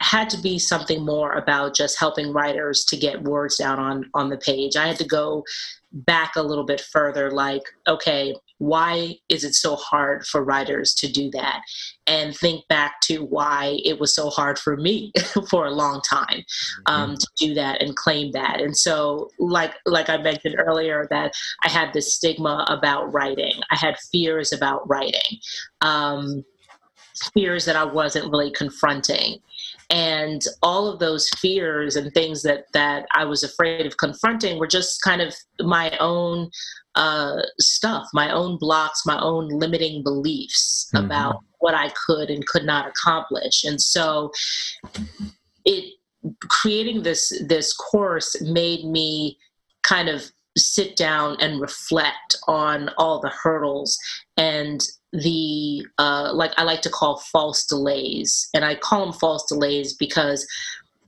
[0.00, 4.28] had to be something more about just helping writers to get words down on on
[4.28, 4.76] the page.
[4.76, 5.44] I had to go
[5.92, 11.10] back a little bit further like okay why is it so hard for writers to
[11.10, 11.62] do that?
[12.06, 15.12] And think back to why it was so hard for me
[15.50, 16.44] for a long time
[16.86, 16.92] mm-hmm.
[16.92, 18.60] um, to do that and claim that.
[18.60, 21.32] And so like like i mentioned earlier that
[21.62, 23.54] i had this stigma about writing.
[23.70, 25.38] I had fears about writing
[25.80, 26.44] um,
[27.34, 29.38] fears that i wasn't really confronting
[29.90, 34.66] and all of those fears and things that that I was afraid of confronting were
[34.66, 36.50] just kind of my own
[36.94, 41.04] uh, stuff, my own blocks, my own limiting beliefs mm-hmm.
[41.04, 44.30] about what I could and could not accomplish, and so
[45.64, 45.92] it
[46.48, 49.38] creating this this course made me
[49.82, 50.30] kind of
[50.60, 53.98] sit down and reflect on all the hurdles
[54.36, 54.82] and
[55.12, 59.94] the uh, like I like to call false delays, and I call them false delays
[59.94, 60.46] because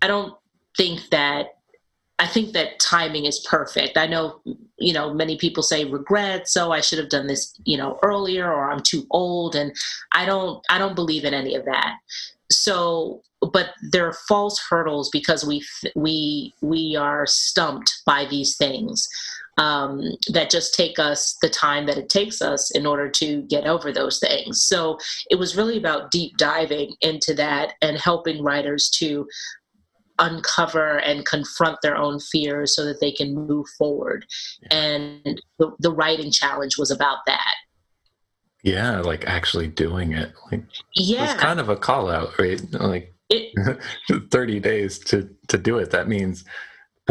[0.01, 0.35] I don't
[0.77, 1.59] think that
[2.19, 3.97] I think that timing is perfect.
[3.97, 4.41] I know,
[4.79, 8.53] you know, many people say regret, so I should have done this, you know, earlier
[8.53, 9.73] or I'm too old and
[10.13, 11.97] I don't I don't believe in any of that.
[12.51, 13.23] So,
[13.53, 15.65] but there are false hurdles because we
[15.97, 19.09] we we are stumped by these things
[19.59, 20.01] um,
[20.33, 23.93] that just take us the time that it takes us in order to get over
[23.93, 24.65] those things.
[24.67, 24.99] So
[25.31, 29.27] it was really about deep diving into that and helping writers to
[30.19, 34.25] uncover and confront their own fears so that they can move forward.
[34.63, 34.79] Yeah.
[34.79, 37.55] And the, the writing challenge was about that.
[38.63, 40.33] Yeah, like actually doing it.
[40.51, 41.33] Like yeah.
[41.33, 42.61] It's kind of a call out, right?
[42.73, 43.53] Like it,
[44.31, 45.91] 30 days to to do it.
[45.91, 46.45] That means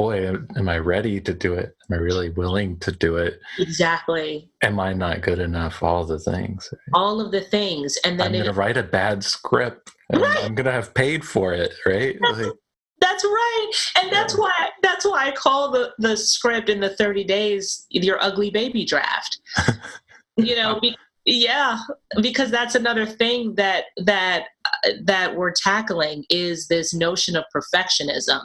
[0.01, 1.75] boy, am I ready to do it?
[1.89, 3.39] Am I really willing to do it?
[3.59, 4.49] Exactly.
[4.63, 5.83] Am I not good enough?
[5.83, 6.73] All the things.
[6.93, 7.97] All of the things.
[8.03, 9.91] And then I'm going to write a bad script.
[10.11, 10.43] right.
[10.43, 12.17] I'm going to have paid for it, right?
[12.19, 12.53] That's, like,
[12.99, 13.71] That's right.
[14.01, 18.21] And that's why that's why I call the the script in the 30 days your
[18.23, 19.39] ugly baby draft.
[20.37, 20.81] you know,
[21.25, 21.79] yeah,
[22.21, 28.41] because that's another thing that that uh, that we're tackling is this notion of perfectionism,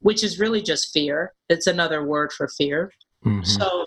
[0.00, 1.32] which is really just fear.
[1.48, 2.92] It's another word for fear.
[3.24, 3.42] Mm-hmm.
[3.42, 3.84] So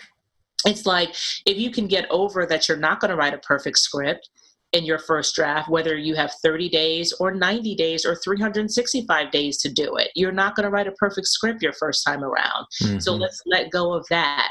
[0.66, 1.10] it's like
[1.46, 4.28] if you can get over that you're not going to write a perfect script
[4.74, 9.56] in your first draft, whether you have 30 days or 90 days or 365 days
[9.58, 10.08] to do it.
[10.16, 12.66] You're not going to write a perfect script your first time around.
[12.82, 12.98] Mm-hmm.
[12.98, 14.50] So let's let go of that.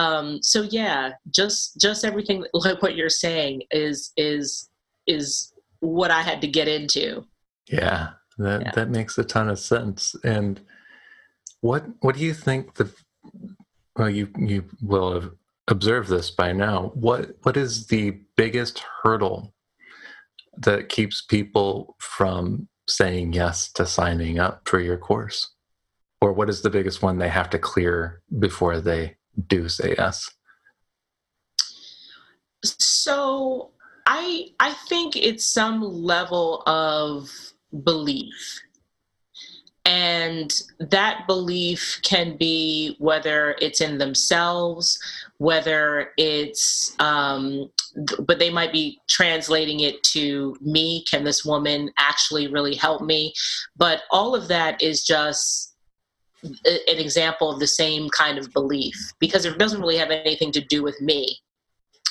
[0.00, 4.70] Um, so yeah, just just everything like what you're saying is is
[5.06, 7.26] is what I had to get into.
[7.68, 8.72] Yeah, that yeah.
[8.72, 10.16] that makes a ton of sense.
[10.24, 10.58] And
[11.60, 12.90] what what do you think the
[13.94, 15.32] well you you will have
[15.68, 16.92] observed this by now.
[16.94, 19.52] What what is the biggest hurdle
[20.56, 25.54] that keeps people from saying yes to signing up for your course?
[26.22, 29.16] Or what is the biggest one they have to clear before they
[29.46, 30.30] do say yes?
[32.62, 33.70] So
[34.06, 37.30] I I think it's some level of
[37.84, 38.60] belief.
[39.86, 44.98] And that belief can be whether it's in themselves,
[45.38, 47.70] whether it's um,
[48.26, 53.32] but they might be translating it to me can this woman actually really help me
[53.76, 55.69] but all of that is just
[56.42, 60.60] an example of the same kind of belief because it doesn't really have anything to
[60.60, 61.38] do with me.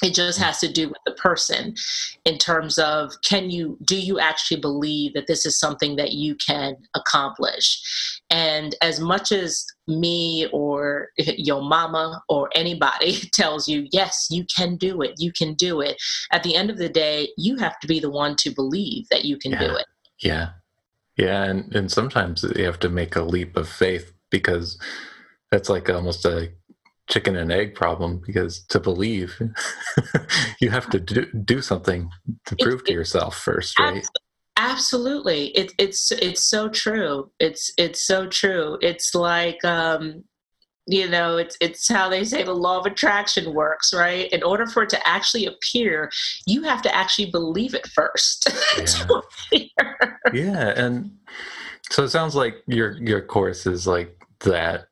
[0.01, 1.75] It just has to do with the person
[2.23, 6.35] in terms of can you do you actually believe that this is something that you
[6.35, 8.21] can accomplish?
[8.29, 14.77] And as much as me or your mama or anybody tells you yes you can
[14.77, 15.99] do it you can do it
[16.31, 19.25] at the end of the day you have to be the one to believe that
[19.25, 19.59] you can yeah.
[19.59, 19.85] do it.
[20.21, 20.49] Yeah.
[21.17, 24.77] Yeah and and sometimes you have to make a leap of faith because
[25.51, 26.51] that's like almost a
[27.09, 29.41] chicken and egg problem because to believe
[30.61, 32.09] you have to do, do something
[32.45, 34.05] to prove it, to yourself first right?
[34.59, 35.47] absolutely.
[35.47, 37.31] It, it's it's so true.
[37.39, 38.77] It's it's so true.
[38.81, 40.23] It's like um
[40.85, 44.31] you know it's it's how they say the law of attraction works right?
[44.31, 46.11] In order for it to actually appear
[46.45, 48.49] you have to actually believe it first.
[49.51, 49.71] Yeah.
[50.31, 51.11] yeah and
[51.89, 54.85] so it sounds like your your course is like that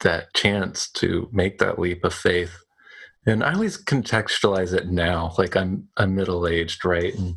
[0.00, 2.56] that chance to make that leap of faith.
[3.26, 7.36] And i always contextualize it now like i'm i'm middle aged right and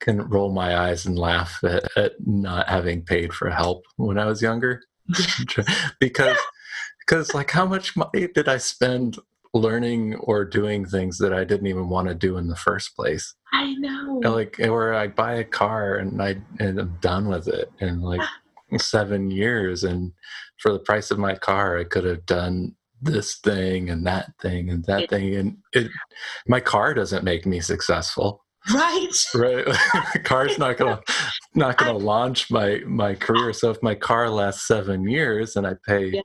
[0.00, 4.26] can roll my eyes and laugh at, at not having paid for help when i
[4.26, 4.82] was younger.
[6.00, 6.36] Because
[7.00, 9.16] because like how much money did i spend
[9.54, 13.34] learning or doing things that i didn't even want to do in the first place?
[13.52, 14.20] I know.
[14.22, 18.20] Like or i buy a car and i and i'm done with it and like
[18.20, 18.32] ah.
[18.76, 20.12] Seven years and
[20.58, 24.70] for the price of my car, I could have done this thing and that thing
[24.70, 25.34] and that it, thing.
[25.34, 25.90] And it,
[26.46, 28.44] my car doesn't make me successful.
[28.72, 29.08] Right.
[29.34, 29.64] Right.
[30.24, 31.00] car's not gonna
[31.54, 33.52] not gonna I, launch my my career.
[33.52, 36.20] So if my car lasts seven years and I pay, yeah.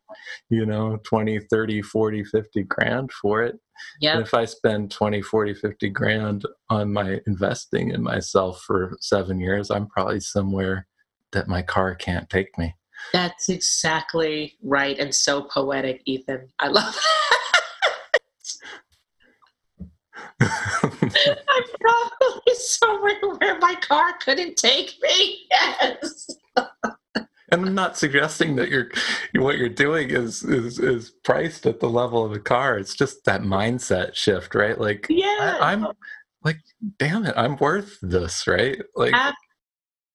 [0.49, 3.59] you know, 20, 30, 40, 50 grand for it.
[3.99, 4.19] Yeah.
[4.19, 9.69] if I spend 20, 40, 50 grand on my investing in myself for seven years,
[9.69, 10.87] I'm probably somewhere
[11.33, 12.75] that my car can't take me.
[13.11, 16.49] That's exactly right and so poetic, Ethan.
[16.59, 17.01] I love it.
[20.41, 25.47] I'm probably somewhere where my car couldn't take me.
[25.51, 26.29] Yes.
[27.15, 28.89] and I'm not suggesting that you're
[29.35, 32.77] what you're doing is is is priced at the level of a car.
[32.77, 34.79] It's just that mindset shift, right?
[34.79, 35.87] Like yeah, I, am
[36.43, 36.57] like,
[36.97, 38.81] damn it, I'm worth this, right?
[38.95, 39.13] Like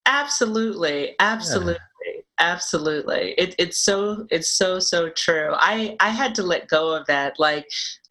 [0.09, 1.75] absolutely, absolutely.
[1.75, 2.21] Yeah.
[2.41, 5.51] absolutely it, it's so it's so so true.
[5.55, 7.67] I i had to let go of that like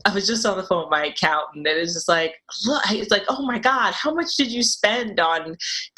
[0.05, 2.35] i was just on the phone with my accountant and it's just like
[2.65, 5.55] look it's like oh my god how much did you spend on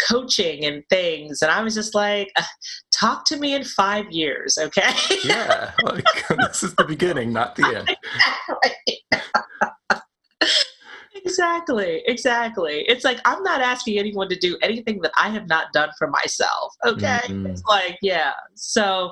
[0.07, 1.41] coaching and things?
[1.41, 2.31] And i was just like
[2.91, 4.93] talk to me in five years okay?
[5.23, 6.05] Yeah oh like,
[6.37, 7.85] this is the beginning not the
[9.11, 9.71] end
[11.29, 12.85] Exactly, exactly.
[12.87, 16.07] It's like I'm not asking anyone to do anything that I have not done for
[16.07, 16.75] myself.
[16.85, 17.47] Okay, mm-hmm.
[17.47, 18.33] it's like yeah.
[18.55, 19.11] So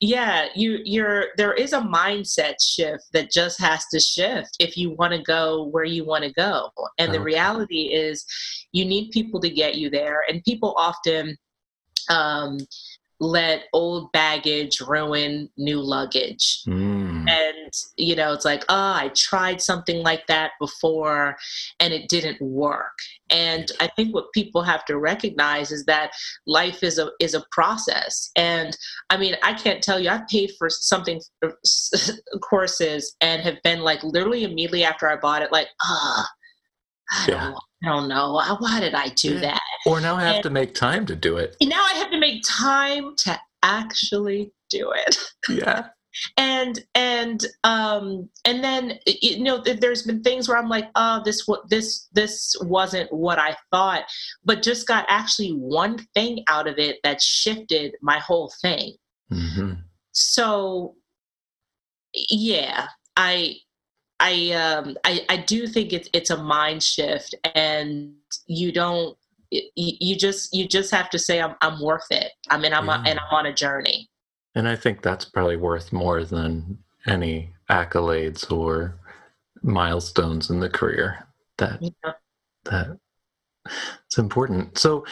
[0.00, 4.90] yeah, you you're there is a mindset shift that just has to shift if you
[4.90, 6.70] want to go where you want to go.
[6.98, 7.18] And okay.
[7.18, 8.24] the reality is,
[8.72, 11.36] you need people to get you there, and people often.
[12.10, 12.58] Um,
[13.20, 16.62] let old baggage ruin new luggage.
[16.66, 17.30] Mm mm.
[17.30, 21.36] and you know it's like oh i tried something like that before
[21.80, 22.96] and it didn't work
[23.30, 26.12] and i think what people have to recognize is that
[26.46, 28.76] life is a is a process and
[29.10, 31.20] i mean i can't tell you i've paid for something
[32.42, 36.26] courses and have been like literally immediately after i bought it like ah
[37.10, 37.44] I yeah.
[37.44, 38.40] don't, I don't know.
[38.58, 39.60] Why did I do that?
[39.86, 41.56] Or now I have and to make time to do it.
[41.62, 45.18] Now I have to make time to actually do it.
[45.48, 45.88] Yeah.
[46.36, 51.46] And and um and then you know there's been things where i'm like oh this
[51.46, 54.04] what this this wasn't what i thought
[54.44, 58.94] but just got actually one thing out of it that shifted my whole thing
[59.32, 59.72] mm-hmm.
[60.12, 60.94] so
[62.14, 62.86] yeah
[63.16, 63.56] i
[64.20, 68.12] I um I, I do think it's it's a mind shift and
[68.46, 69.18] you don't
[69.50, 72.32] you, just you just have to say I'm I'm worth it.
[72.50, 73.02] I mean I'm yeah.
[73.02, 74.08] a, and I'm on a journey.
[74.54, 78.98] And I think that's probably worth more than any accolades or
[79.62, 81.26] milestones in the career.
[81.58, 82.12] That yeah.
[82.64, 82.98] that
[84.06, 84.78] it's important.
[84.78, 85.04] So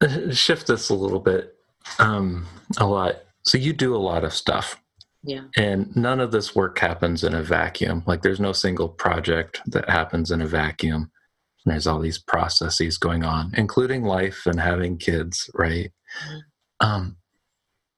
[0.00, 1.54] uh, shift this a little bit
[1.98, 2.46] um
[2.78, 3.16] a lot.
[3.42, 4.80] So you do a lot of stuff
[5.22, 5.42] yeah.
[5.56, 8.02] And none of this work happens in a vacuum.
[8.06, 11.10] Like there's no single project that happens in a vacuum.
[11.66, 15.92] There's all these processes going on, including life and having kids, right?
[16.26, 16.86] Mm-hmm.
[16.86, 17.16] Um,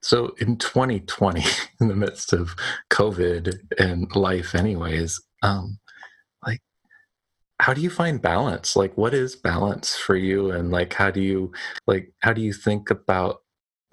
[0.03, 1.43] so in 2020,
[1.81, 2.55] in the midst of
[2.91, 5.79] COVID and life, anyways, um,
[6.45, 6.61] like,
[7.59, 8.75] how do you find balance?
[8.75, 10.51] Like, what is balance for you?
[10.51, 11.51] And like, how do you,
[11.87, 13.39] like, how do you think about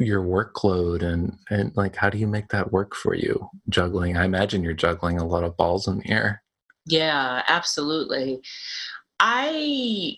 [0.01, 4.25] your workload and and like how do you make that work for you juggling i
[4.25, 6.43] imagine you're juggling a lot of balls in the air
[6.87, 8.41] yeah absolutely
[9.21, 10.15] i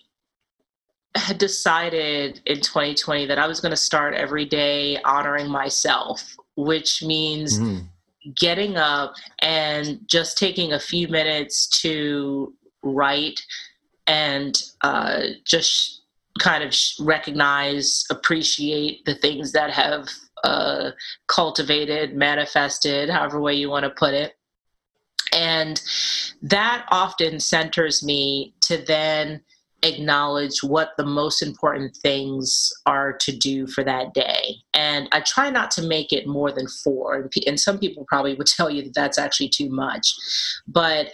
[1.15, 7.03] had decided in 2020 that i was going to start every day honoring myself which
[7.03, 7.85] means mm.
[8.35, 12.53] getting up and just taking a few minutes to
[12.83, 13.41] write
[14.07, 16.01] and uh, just
[16.39, 20.09] kind of recognize, appreciate the things that have
[20.43, 20.91] uh,
[21.27, 24.33] cultivated, manifested, however way you want to put it.
[25.33, 25.81] And
[26.41, 29.41] that often centers me to then
[29.83, 34.55] acknowledge what the most important things are to do for that day.
[34.73, 37.29] And I try not to make it more than four.
[37.45, 40.13] And, some people probably would tell you that that's actually too much.
[40.67, 41.11] But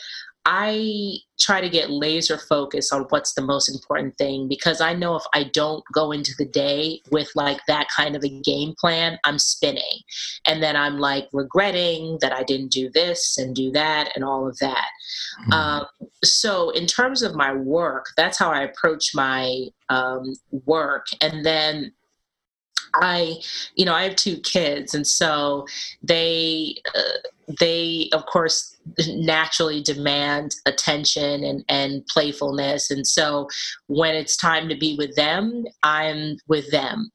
[0.51, 5.15] I try to get laser focus on what's the most important thing because I know
[5.15, 9.19] if I don't go into the day with like that kind of a game plan,
[9.23, 9.83] I'm spinning.
[10.47, 14.47] And then I'm like regretting that I didn't do this and do that and all
[14.47, 14.87] of that.
[15.41, 15.53] Mm-hmm.
[15.53, 15.85] Um,
[16.23, 20.33] so, in terms of my work, that's how I approach my um,
[20.65, 21.05] work.
[21.21, 21.93] And then
[22.95, 23.35] I,
[23.75, 25.65] you know, I have two kids, and so
[26.03, 27.29] they, uh,
[27.59, 28.77] they of course
[29.07, 32.91] naturally demand attention and, and playfulness.
[32.91, 33.47] And so
[33.87, 37.11] when it's time to be with them, I'm with them.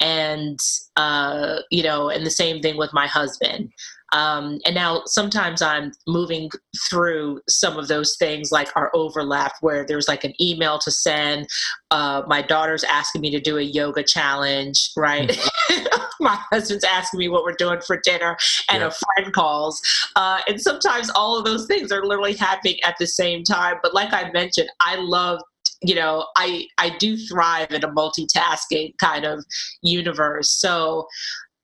[0.00, 0.58] And,
[0.96, 3.70] uh, you know, and the same thing with my husband.
[4.12, 6.50] Um, and now sometimes I'm moving
[6.88, 11.48] through some of those things like our overlap where there's like an email to send.
[11.90, 15.28] Uh, my daughter's asking me to do a yoga challenge, right?
[15.28, 15.96] Mm-hmm.
[16.20, 18.36] my husband's asking me what we're doing for dinner,
[18.70, 18.88] and yeah.
[18.88, 19.80] a friend calls.
[20.16, 23.76] Uh, and sometimes all of those things are literally happening at the same time.
[23.82, 25.40] But like I mentioned, I love
[25.80, 29.44] you know i i do thrive in a multitasking kind of
[29.82, 31.06] universe so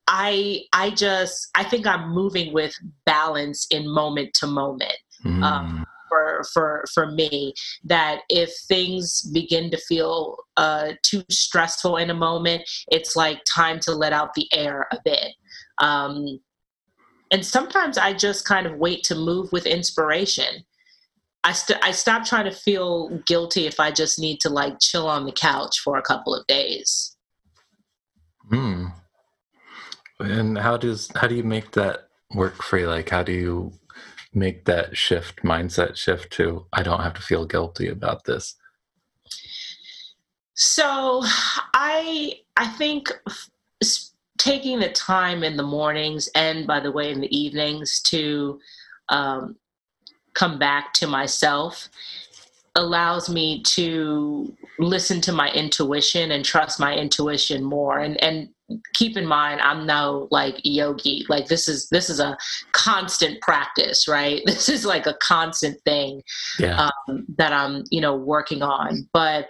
[0.07, 2.75] I I just I think I'm moving with
[3.07, 4.99] balance in moment to moment.
[5.25, 5.43] Mm.
[5.43, 12.11] Um, for for for me, that if things begin to feel uh, too stressful in
[12.11, 15.33] a moment, it's like time to let out the air a bit.
[15.79, 16.41] Um,
[17.31, 20.65] and sometimes I just kind of wait to move with inspiration.
[21.43, 25.09] I, st- I stop trying to feel guilty if I just need to like chill
[25.09, 27.17] on the couch for a couple of days.
[28.51, 28.87] Hmm.
[30.21, 32.87] And how does how do you make that work for you?
[32.87, 33.73] Like how do you
[34.33, 38.57] make that shift, mindset shift to I don't have to feel guilty about this?
[40.55, 41.23] So
[41.75, 43.11] I I think
[44.39, 48.61] taking the time in the mornings and by the way in the evenings to
[49.09, 49.57] um,
[50.35, 51.89] come back to myself
[52.75, 58.49] allows me to listen to my intuition and trust my intuition more and and
[58.95, 62.37] keep in mind i'm no like yogi like this is this is a
[62.73, 66.23] constant practice right this is like a constant thing
[66.59, 66.89] yeah.
[67.09, 69.49] um, that i'm you know working on but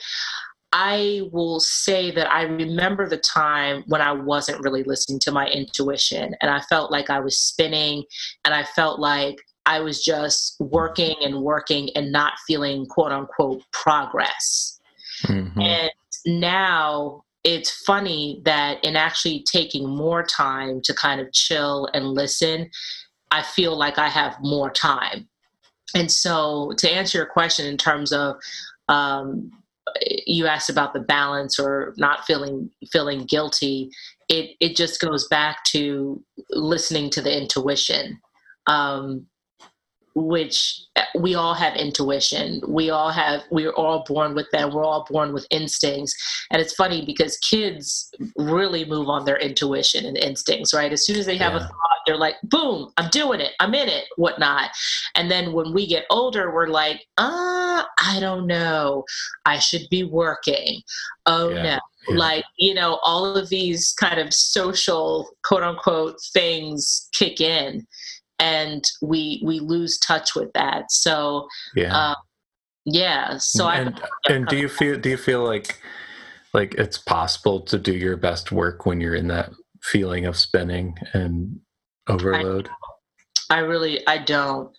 [0.77, 5.47] I will say that I remember the time when I wasn't really listening to my
[5.47, 8.03] intuition and I felt like I was spinning
[8.45, 9.37] and I felt like
[9.67, 14.81] I was just working and working and not feeling quote unquote progress.
[15.23, 15.61] Mm-hmm.
[15.61, 15.91] And
[16.27, 22.70] now it's funny that in actually taking more time to kind of chill and listen,
[23.30, 25.28] I feel like I have more time.
[25.95, 28.36] And so, to answer your question in terms of
[28.88, 29.51] um,
[30.26, 33.90] you asked about the balance or not feeling feeling guilty
[34.28, 38.18] it it just goes back to listening to the intuition
[38.66, 39.26] um,
[40.15, 40.81] which
[41.17, 42.61] we all have intuition.
[42.69, 46.15] We all have we're all born with that we're all born with instincts.
[46.51, 50.93] And it's funny because kids really move on their intuition and instincts right?
[50.93, 51.59] As soon as they have yeah.
[51.59, 53.53] a thought they're like boom i'm doing it.
[53.61, 54.71] I'm in it whatnot.
[55.17, 59.05] And then when we get older we're like ah i don't know.
[59.47, 60.81] I should be working.
[61.27, 61.62] Oh yeah.
[61.62, 61.79] no.
[62.09, 62.19] Yeah.
[62.19, 67.87] like you know all of these kind of social quote unquote things kick in
[68.45, 72.16] and we we lose touch with that so yeah um,
[72.84, 75.80] yeah so and, I, and do you feel do you feel like
[76.53, 79.51] like it's possible to do your best work when you're in that
[79.82, 81.59] feeling of spinning and
[82.09, 82.68] overload
[83.49, 84.70] I, I really i don't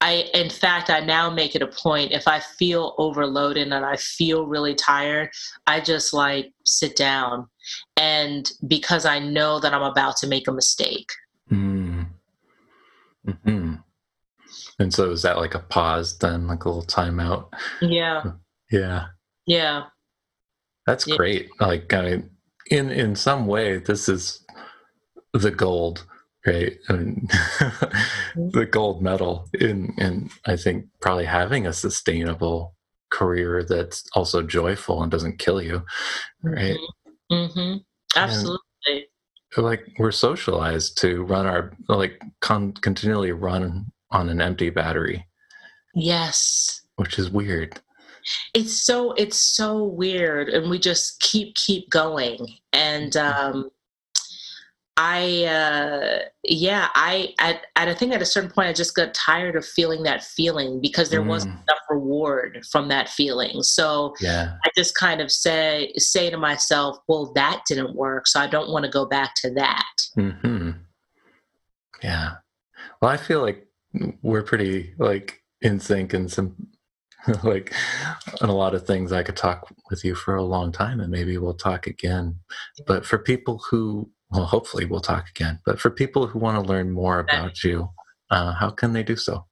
[0.00, 3.96] I, in fact, I now make it a point if I feel overloaded and I
[3.96, 5.28] feel really tired,
[5.66, 7.48] I just like sit down.
[7.96, 11.08] And because I know that I'm about to make a mistake.
[11.50, 11.77] Mm.
[13.26, 13.74] Mm-hmm.
[14.78, 17.52] And so is that like a pause then, like a little timeout?
[17.80, 18.22] Yeah.
[18.70, 19.06] Yeah.
[19.46, 19.84] Yeah.
[20.86, 21.16] That's yeah.
[21.16, 21.50] great.
[21.60, 22.30] Like I mean,
[22.70, 24.44] in in some way, this is
[25.32, 26.06] the gold,
[26.46, 26.76] right?
[26.88, 28.50] I mean, mm-hmm.
[28.58, 32.74] the gold medal in in I think probably having a sustainable
[33.10, 35.82] career that's also joyful and doesn't kill you,
[36.42, 36.76] right?
[37.30, 37.34] Mm-hmm.
[37.34, 37.76] mm-hmm.
[38.16, 38.58] Absolutely.
[38.86, 39.04] And
[39.56, 45.26] like we're socialized to run our like con- continually run on an empty battery.
[45.94, 46.82] Yes.
[46.96, 47.80] Which is weird.
[48.54, 52.46] It's so it's so weird and we just keep keep going.
[52.72, 53.56] And mm-hmm.
[53.56, 53.70] um
[55.00, 59.14] I uh yeah, I at, at I think at a certain point I just got
[59.14, 61.28] tired of feeling that feeling because there mm.
[61.28, 63.62] wasn't enough reward from that feeling.
[63.62, 64.56] So yeah.
[64.64, 68.70] I just kind of say say to myself, well that didn't work, so I don't
[68.70, 69.94] want to go back to that.
[70.16, 70.70] hmm
[72.02, 72.32] Yeah.
[73.00, 73.68] Well, I feel like
[74.22, 76.56] we're pretty like in sync and some
[77.44, 77.72] like
[78.40, 81.12] on a lot of things I could talk with you for a long time and
[81.12, 82.40] maybe we'll talk again.
[82.84, 85.60] But for people who well, hopefully we'll talk again.
[85.64, 87.88] But for people who want to learn more about you,
[88.30, 89.46] uh, how can they do so?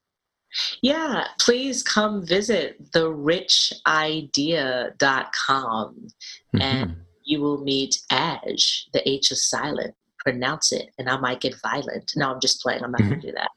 [0.83, 6.61] Yeah, please come visit therichidea.com mm-hmm.
[6.61, 8.93] and you will meet HaJ.
[8.93, 9.95] The H is silent.
[10.19, 12.13] Pronounce it, and I might get violent.
[12.17, 12.83] No, I'm just playing.
[12.83, 13.51] I'm not going to do that.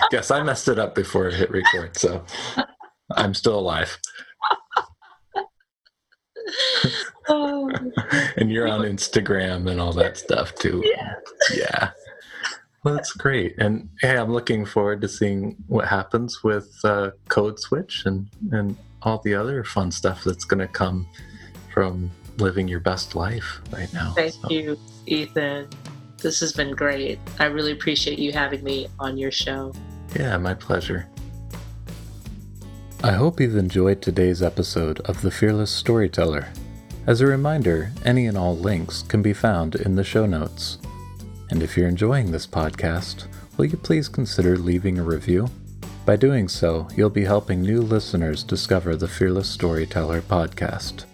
[0.10, 2.24] Guess I messed it up before it hit record, so
[3.14, 3.98] I'm still alive.
[8.36, 10.82] and you're on Instagram and all that stuff too.
[10.84, 11.14] Yeah.
[11.54, 11.90] Yeah.
[12.84, 13.54] Well, that's great.
[13.58, 18.76] And hey, I'm looking forward to seeing what happens with uh, Code Switch and, and
[19.02, 21.06] all the other fun stuff that's going to come
[21.72, 24.12] from living your best life right now.
[24.16, 24.50] Thank so.
[24.50, 25.68] you, Ethan.
[26.18, 27.18] This has been great.
[27.38, 29.72] I really appreciate you having me on your show.
[30.16, 31.08] Yeah, my pleasure.
[33.02, 36.52] I hope you've enjoyed today's episode of The Fearless Storyteller.
[37.04, 40.78] As a reminder, any and all links can be found in the show notes.
[41.50, 43.26] And if you're enjoying this podcast,
[43.56, 45.48] will you please consider leaving a review?
[46.06, 51.04] By doing so, you'll be helping new listeners discover the Fearless Storyteller podcast.